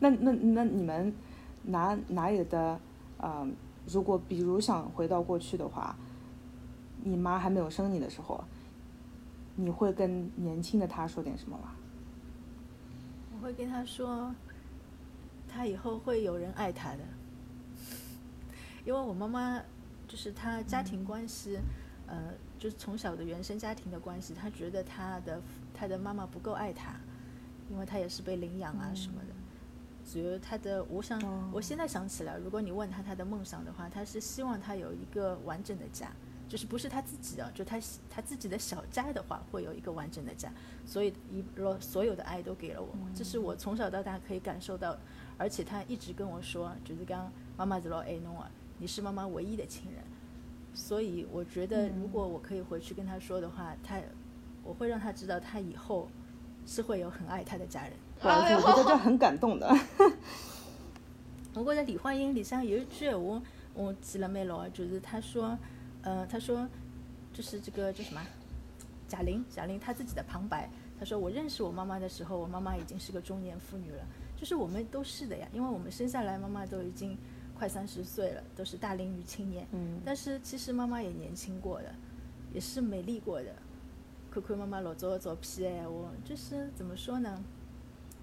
[0.00, 1.14] 那那那你们
[1.64, 2.78] 哪哪有的，
[3.18, 3.54] 嗯，
[3.86, 5.96] 如果比如想回到过去的话，
[7.02, 8.42] 你妈还没有生你的时候，
[9.56, 11.72] 你会跟年轻的她说点什么吗？
[13.34, 14.34] 我会跟她说，
[15.48, 17.00] 她以后会有人爱她的，
[18.84, 19.60] 因为我妈妈
[20.08, 21.58] 就是她家庭关系，
[22.06, 25.40] 呃，就是从小的原生家庭的关系，她觉得她的
[25.74, 26.94] 她的妈妈不够爱她，
[27.70, 29.33] 因为她也是被领养啊什么的。
[30.04, 31.18] 只有他的，我想，
[31.52, 36.12] 我现在想起来，如果你问他他的梦想的话，他是希望他有一个完整的家，
[36.46, 37.80] 就是不是他自己的，就他
[38.10, 40.52] 他自己的小家的话，会有一个完整的家，
[40.84, 44.96] 所以一若所有的爱都给了我，这是我从小到大可以感受到，
[45.38, 50.02] 而且他一直跟我说，就是刚妈妈是老爱侬啊，你是妈妈唯一的亲人，
[50.74, 53.98] 所以我觉得如果我可以回去跟他说的话，他
[54.62, 56.08] 我会让他知道他以后
[56.66, 57.92] 是会有很爱他的家人。
[58.22, 59.68] 我觉得这很感动的。
[61.54, 63.40] 我觉得李焕英里向有一句话，
[63.74, 65.56] 我记了蛮牢，就是他说，
[66.02, 66.66] 呃，他说，
[67.32, 68.20] 就是这个叫什么，
[69.06, 74.04] 贾玲，贾玲她自己的旁白，她说我认识我妈妈的时候，我妈妈已经是个中年妇女了。
[74.36, 77.16] 就是我们都是的呀，因为我们生下来妈妈都已经
[77.56, 79.64] 快三十岁了，都是大龄女青年。
[79.70, 80.00] 嗯。
[80.04, 81.94] 但是其实妈妈也年轻过的，
[82.52, 83.54] 也是美丽过的。
[84.30, 87.40] 看看妈妈老早的照片哎，我就是怎么说呢？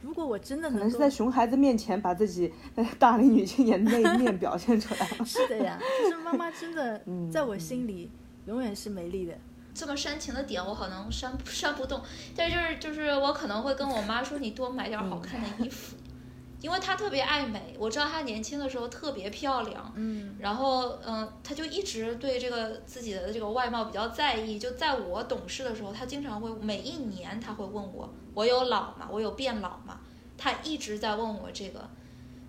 [0.01, 2.51] 如果我真的可能是在熊孩子面前把自己
[2.97, 5.07] 大龄女青年那一面表现出来。
[5.25, 8.09] 是的呀， 就是妈妈真的在我心里
[8.47, 9.33] 永远是美丽的。
[9.73, 12.01] 这么煽情的点我可能煽煽不动，
[12.35, 15.95] 但是就是就是我可能会跟我妈说，你多买点好看的衣服。
[16.61, 24.57] 因为她特别爱美，我知道她年轻的时候特别漂亮，嗯，然后嗯，她就一直对这个自己的这个外貌比较在意。
[24.57, 29.09] 就在我懂事的时候，她经常会每一年她会问我，我有老吗？
[29.11, 29.99] 我有变老吗？
[30.37, 31.89] 她一直在问我这个，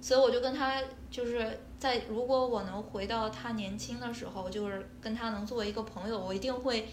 [0.00, 6.88] 所以我就跟他就是在如果我能回到他年轻的时候，就是跟他能作为一个朋友，我一定会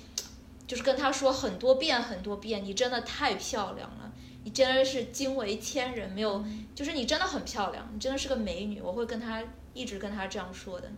[0.67, 4.08] 就是跟他说很多遍很多遍，你真的太漂亮了，
[4.43, 10.89] 你真的是惊为天人，没有，就是你真的很漂亮，你真的是个美女，我会跟她一直跟她这样说的，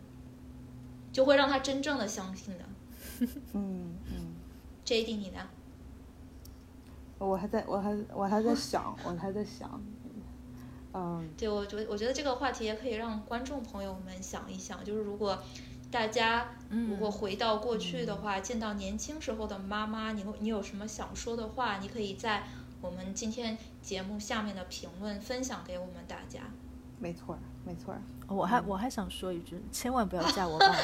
[1.12, 2.64] 就会让她真正的相信的。
[3.54, 4.34] 嗯嗯
[4.86, 5.40] ，J D 你呢？
[7.18, 9.80] 我还在我还我还在 想，我还在想，
[10.94, 15.38] 嗯，对，我觉得我觉得这个话题也可以让观众朋友们想一想，就是如果
[15.92, 21.78] 大家如果回到过去的话，见到年轻时候的妈妈，你会你有什么想说的话？
[21.78, 22.44] 你可以在
[22.82, 26.40] 我们今天节目下面的评论分享给我们大家。
[27.00, 30.76] 没错儿没错儿，我还我还想说一句，千万不要 嫁我爸，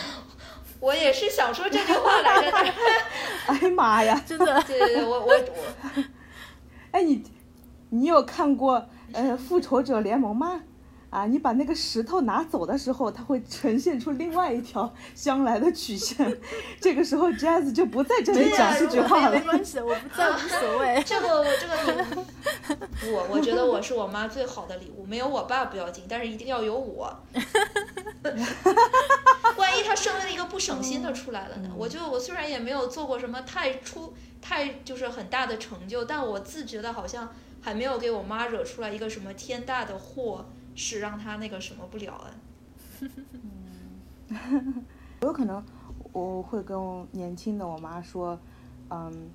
[0.79, 2.57] 我也是想说这句话来着，
[3.47, 4.19] 哎呀妈呀！
[4.25, 4.61] 真的。
[4.63, 6.03] 对对对，我我我
[6.91, 7.23] 哎，你
[7.89, 10.63] 你有看过呃《复仇者联盟》吗？
[11.09, 16.37] 啊，你把那个石头拿走的时候，它会呈现出另外一条将来的曲线。
[16.81, 19.31] 这个时候，Jazz 就不在这里讲这句话了。
[19.31, 21.01] 没关系，我不在，无所谓。
[21.07, 21.75] 这个 我这个
[23.03, 27.17] 你我我觉得我是我妈最好的礼物，没有我爸不要紧，但是一定要有我。
[29.55, 31.69] 万一他生了一个不省心的出来了呢？
[31.75, 40.45] 我就我虽然也没有做过什么太出太就是很大的成就，但我自觉得好像还没有给我妈惹出来一个什么天大的祸，
[40.77, 42.31] 是让他那个什么不了啊。
[45.21, 45.63] 有可能
[46.13, 46.77] 我会跟
[47.11, 48.39] 年轻的我妈说，
[48.89, 49.29] 嗯，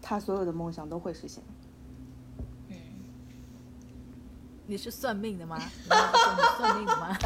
[0.00, 1.42] 她所有的梦想都会实现。
[2.68, 2.76] 嗯，
[4.66, 5.58] 你是算命的吗？
[6.56, 7.16] 算命的吗？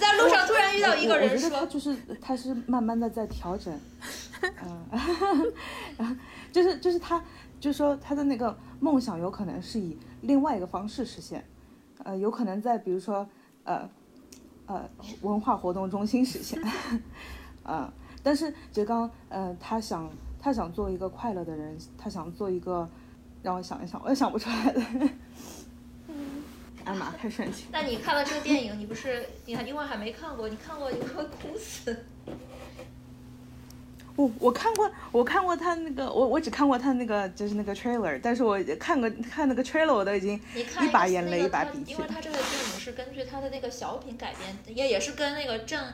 [0.00, 3.78] 在路上突然遇到一个人说，就是她是慢慢的在调整，
[4.42, 4.86] 嗯，
[5.98, 6.16] 然 后
[6.52, 7.22] 就是就是她
[7.60, 11.44] 就是说他的那个梦想有可能是以另外一个方式实现，
[12.04, 13.26] 呃，有可能在比如说
[13.64, 13.88] 呃
[14.66, 14.88] 呃
[15.22, 16.62] 文化活动中心实现，
[17.62, 17.92] 啊、
[18.22, 22.88] 但是杰刚呃他想他想做一个快乐的人，他想做一个
[23.42, 24.82] 让我想一想，我也想不出来的。
[26.84, 27.70] 哎妈，太煽情了。
[27.72, 32.04] 那你看了这个电影，你不是你还因为还没看过，你看过你会哭死。
[34.16, 45.92] 我我看过，我看过他那个，我我只看过他那个就是那个 trailer，但是我看过看那个 trailer，我都已经一把眼泪一把鼻涕因为他这个电影是根据他的那个小品改编，也也是跟那个正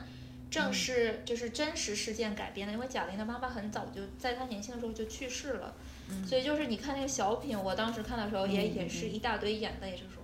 [0.49, 2.73] 正式就是真实事件改编的。
[2.73, 5.73] 因为贾玲的妈妈很早就在她年轻的时候就去世了，
[6.25, 10.22] 所以就是你看那个小品，我当时看的时候也嗯也是一大堆眼泪这种。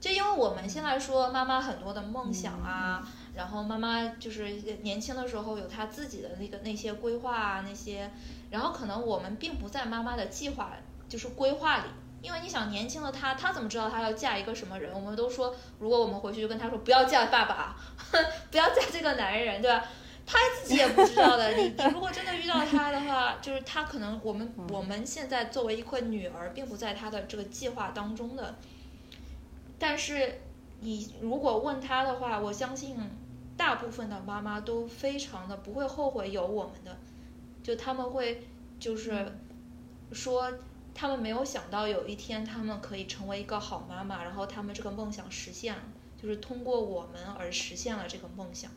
[0.00, 3.02] 就因为我们现在说妈妈很多的梦想啊，
[3.34, 4.48] 然后妈妈就是
[4.82, 8.10] 年轻的时候有她自己的那个那些规划啊那些，
[8.50, 10.70] 然后可能我们并不在妈妈的计划
[11.08, 11.84] 就是规划里，
[12.22, 14.92] 因为你想年轻的她，她怎么知道她要嫁一个什么人？
[14.94, 17.76] 我们都说，如果我们回去就跟她说不要嫁爸爸，
[18.52, 19.84] 不要嫁这个男人，对吧？
[20.24, 21.54] 她自己也不知道的。
[21.54, 28.54] 你你如果真的遇到她的话，就是她可能我们我们现在作为一个女儿，并不在她的这个计划当中的。
[29.78, 30.40] 但是
[30.80, 32.96] 你如果问他的话，我相信
[33.56, 36.96] 大部分的妈妈都非常的不会后悔有我们的，
[37.62, 38.46] 就他们会
[38.78, 39.32] 就是
[40.12, 40.52] 说
[40.94, 45.82] 他们没有想到有一天他们可以成为一个好妈妈，然后他们这个梦想实现了，
[46.20, 48.70] 就是通过我们而实现了这个梦想。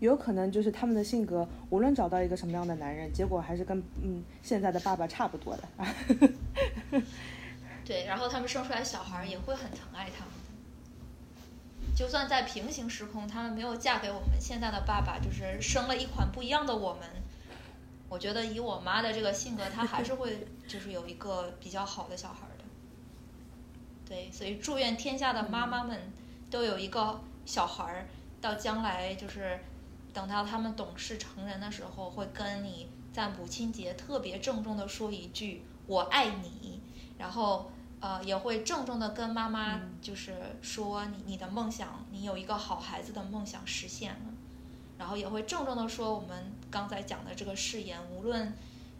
[0.00, 7.02] 有可能就是他们的性格，无论找到一个什么样的男人，结果还是跟嗯现在的爸爸差不多的。
[7.84, 10.24] 对，然后他们生出来小孩儿也会很疼爱他。
[12.00, 17.02] 就算在平行时空，他们没有嫁给我们现在的爸爸，就是生了一款不一样的我们。
[18.08, 22.64] 我觉得以我妈的这个性格，她还是会 就是有一个比较好的小孩儿的。
[24.08, 26.10] 对，所以祝愿天下的妈妈们
[26.50, 28.06] 都有一个小孩儿，
[28.40, 29.60] 到将来就是
[30.14, 36.80] 等到他们懂事成人的时候，会跟你在母亲节特别郑重的说一句“我爱你”，
[37.18, 37.70] 然后
[38.00, 44.32] 呃也会郑重的跟妈妈就是说你你的梦想，你有一个好孩子的梦想实现了，
[44.98, 48.54] 然后也会郑重的说我们刚才讲的这个誓言，无论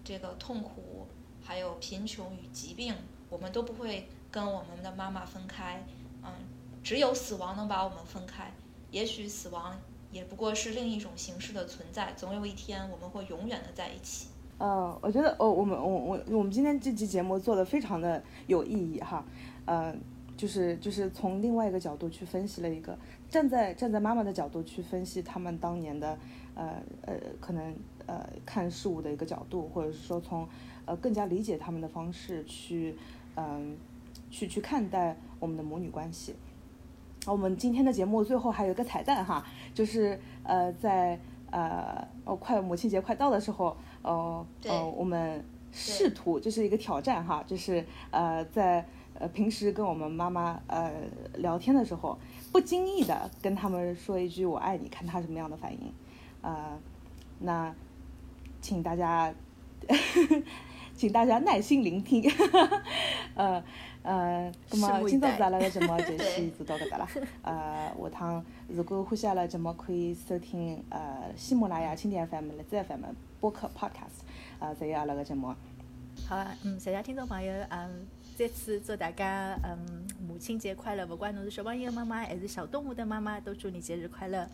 [0.05, 1.09] 这个痛苦，
[1.43, 2.95] 还有贫穷与疾病，
[3.29, 5.83] 我们都不会跟我们的妈妈分开，
[6.23, 6.31] 嗯，
[6.83, 8.53] 只有死亡能把我们分开，
[8.91, 9.79] 也许死亡
[10.13, 14.29] 也不过是另一种形式的存在，总有一天我们会永远的在一起。
[14.61, 19.25] 呃，我觉得哦，我们我我我们今天这期节目做的非常的有意义哈，
[19.65, 19.97] 呃，
[20.37, 22.95] 就是就是从另外一个角度去分析了一个
[23.31, 26.19] 站在站在妈妈的角度去分析他们当年的
[26.55, 26.75] 呃
[27.07, 30.47] 呃可能呃看事物的一个角度，或者是说从
[30.85, 32.95] 呃更加理解他们的方式去
[33.37, 33.79] 嗯、
[34.31, 36.35] 去去看待我们的母女关系。
[37.27, 39.43] 我们今天的节目最后还有一个彩蛋哈，
[39.73, 41.19] 就是呃在
[41.51, 50.93] 呃哦快母亲节快到的时候，呃呃我们试图这是一个挑战哈，就是呃在呃平时跟我们妈妈呃
[51.37, 52.19] 聊天的时候，
[52.53, 55.93] 不经意的跟他们说一句我爱你，看他什么样的反应，
[56.43, 56.79] 呃
[57.41, 57.75] 那
[58.61, 59.33] 请大家
[60.97, 62.31] 请大家耐心聆听，
[63.35, 63.63] 呃。
[64.03, 67.09] 呃，那么今朝子阿拉个节目就先做到搿搭啦。
[67.43, 73.05] 呃，下趟如果欢喜阿拉节目，可以收听呃喜马拉雅、蜻蜓 FM、荔枝 FM
[73.41, 74.25] 播客 Podcast，
[74.59, 75.55] 呃，侪有阿拉个节目。
[76.27, 81.07] 好啊，嗯，谢谢听众朋友，嗯，再次祝大家嗯母亲节快乐！
[81.07, 84.47] 不管侬是小朋友的妈妈还是小动物的妈妈，都祝你节日快乐。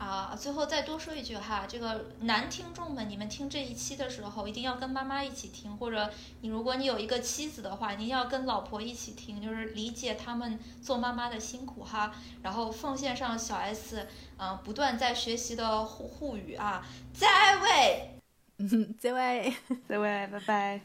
[0.00, 12.14] 啊，最后再多说一句哈，这个男听众们，你们听这一期的时候，一定要跟妈妈一起听，或者你如果你有一个妻子的话，一定要跟老婆一起听，就是理解他们做妈妈的辛苦哈。
[12.42, 16.82] 然后奉献上小 S，嗯，不断在学习的护护语啊，
[17.12, 18.18] 在位，
[18.56, 19.52] 嗯，在位，
[19.86, 20.80] 在位，拜拜。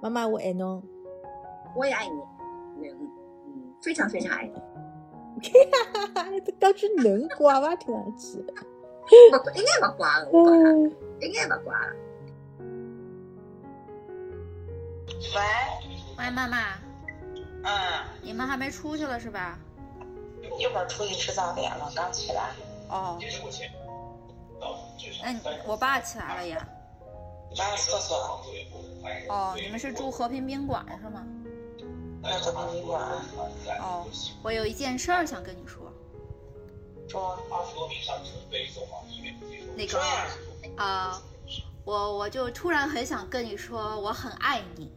[0.00, 0.82] 妈妈，我爱侬，
[1.76, 3.12] 我也爱你，嗯
[3.46, 4.73] 嗯，非常非常爱你。
[5.42, 5.50] 哈
[5.92, 6.30] 哈哈！
[6.30, 7.74] 你讲句能刮伐？
[7.76, 8.42] 听上去，
[9.08, 10.62] 不应该不怪，我觉着
[11.26, 11.74] 应该不怪。
[15.34, 15.40] 喂，
[16.18, 16.78] 喂，妈妈。
[17.64, 17.70] 嗯。
[18.22, 19.58] 你们还没出去了是吧？
[20.58, 22.50] 一会儿出去吃早点了，刚起来。
[22.88, 23.18] 哦。
[25.24, 26.68] 嗯，我爸起来了呀。
[27.54, 28.40] 上厕所。
[29.28, 31.26] 哦，你们是住和平宾馆是吗？
[33.80, 34.06] 哦，
[34.42, 35.82] 我有一件事儿想跟你说。
[37.08, 37.38] 说。
[39.76, 40.00] 那个
[40.76, 41.20] 啊，
[41.84, 44.90] 我我就突然很想跟你说，我很爱你。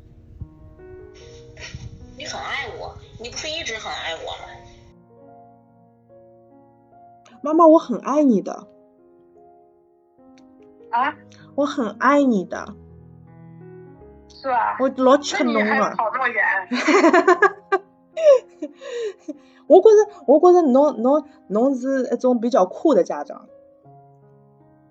[2.17, 2.97] 你很爱我？
[3.19, 4.47] 你不是一直很爱我吗？
[7.43, 8.67] 妈妈，我很爱你的。
[10.91, 11.15] 啊？
[11.55, 12.73] 我很爱你的。
[14.41, 14.77] 是吧？
[14.79, 15.95] 我老吃侬了。
[15.95, 16.45] 跑这么远。
[19.67, 23.47] 我觉着，我觉着侬侬侬是一种比较酷的家长。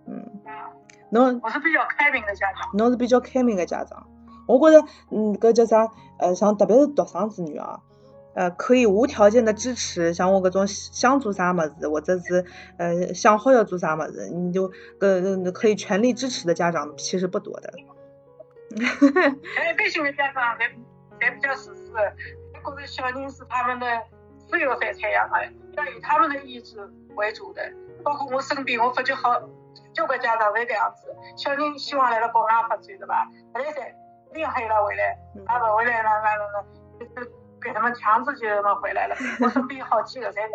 [0.07, 0.31] 嗯。
[1.11, 1.41] 侬。
[1.43, 2.77] 我是比较开明的家长。
[2.77, 4.07] 侬是比较开明的家长。
[4.47, 5.89] 我觉着，嗯，搿叫啥？
[6.19, 7.81] 呃，像特别是独生子女啊，
[8.35, 12.45] 呃，可以无条件的支持，像我搿种想做啥么子，或者是
[12.79, 14.71] 呃想好要做啥么子，你就
[15.01, 17.73] 呃可以全力支持的家长其实不多的。
[19.57, 20.69] 哎，百姓的家长才
[21.21, 23.87] 才比较自私，觉得小人是他们的
[24.49, 25.29] 自由财产呀，
[25.73, 26.79] 要以他们的意志
[27.15, 27.63] 为主的。
[28.05, 29.41] 包括我身边，我发觉好
[29.93, 33.27] 交关家长是这样子，小人希望来了国外发展对吧？
[33.53, 33.81] 不来噻，
[34.33, 39.17] 厉害了回来，他不回来了，那那那就给他们强制就让回来了。
[39.41, 40.51] 我身边好几个才讲，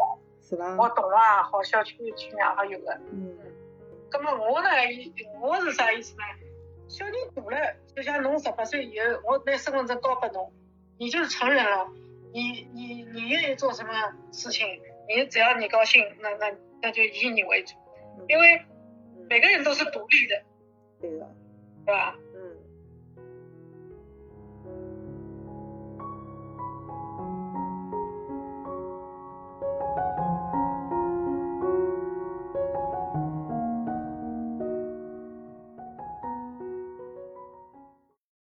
[0.48, 0.76] 是吧？
[0.78, 2.94] 我懂啊，好小区去年还有的。
[3.12, 3.38] 嗯。
[4.14, 4.70] 那么我呢，
[5.42, 6.24] 我是啥意思呢？
[6.92, 10.52] 小人大了，就像侬十八岁以后，我拿身份证交给侬，
[11.00, 11.88] 你就是成人了。
[12.34, 13.94] 你你你愿意做什么
[14.34, 14.68] 事情，
[15.08, 17.76] 你只要你高兴，那那那就以你为主，
[18.28, 18.62] 因为
[19.30, 20.44] 每个人都是独立的，
[21.00, 21.34] 对的，
[21.80, 22.18] 是吧？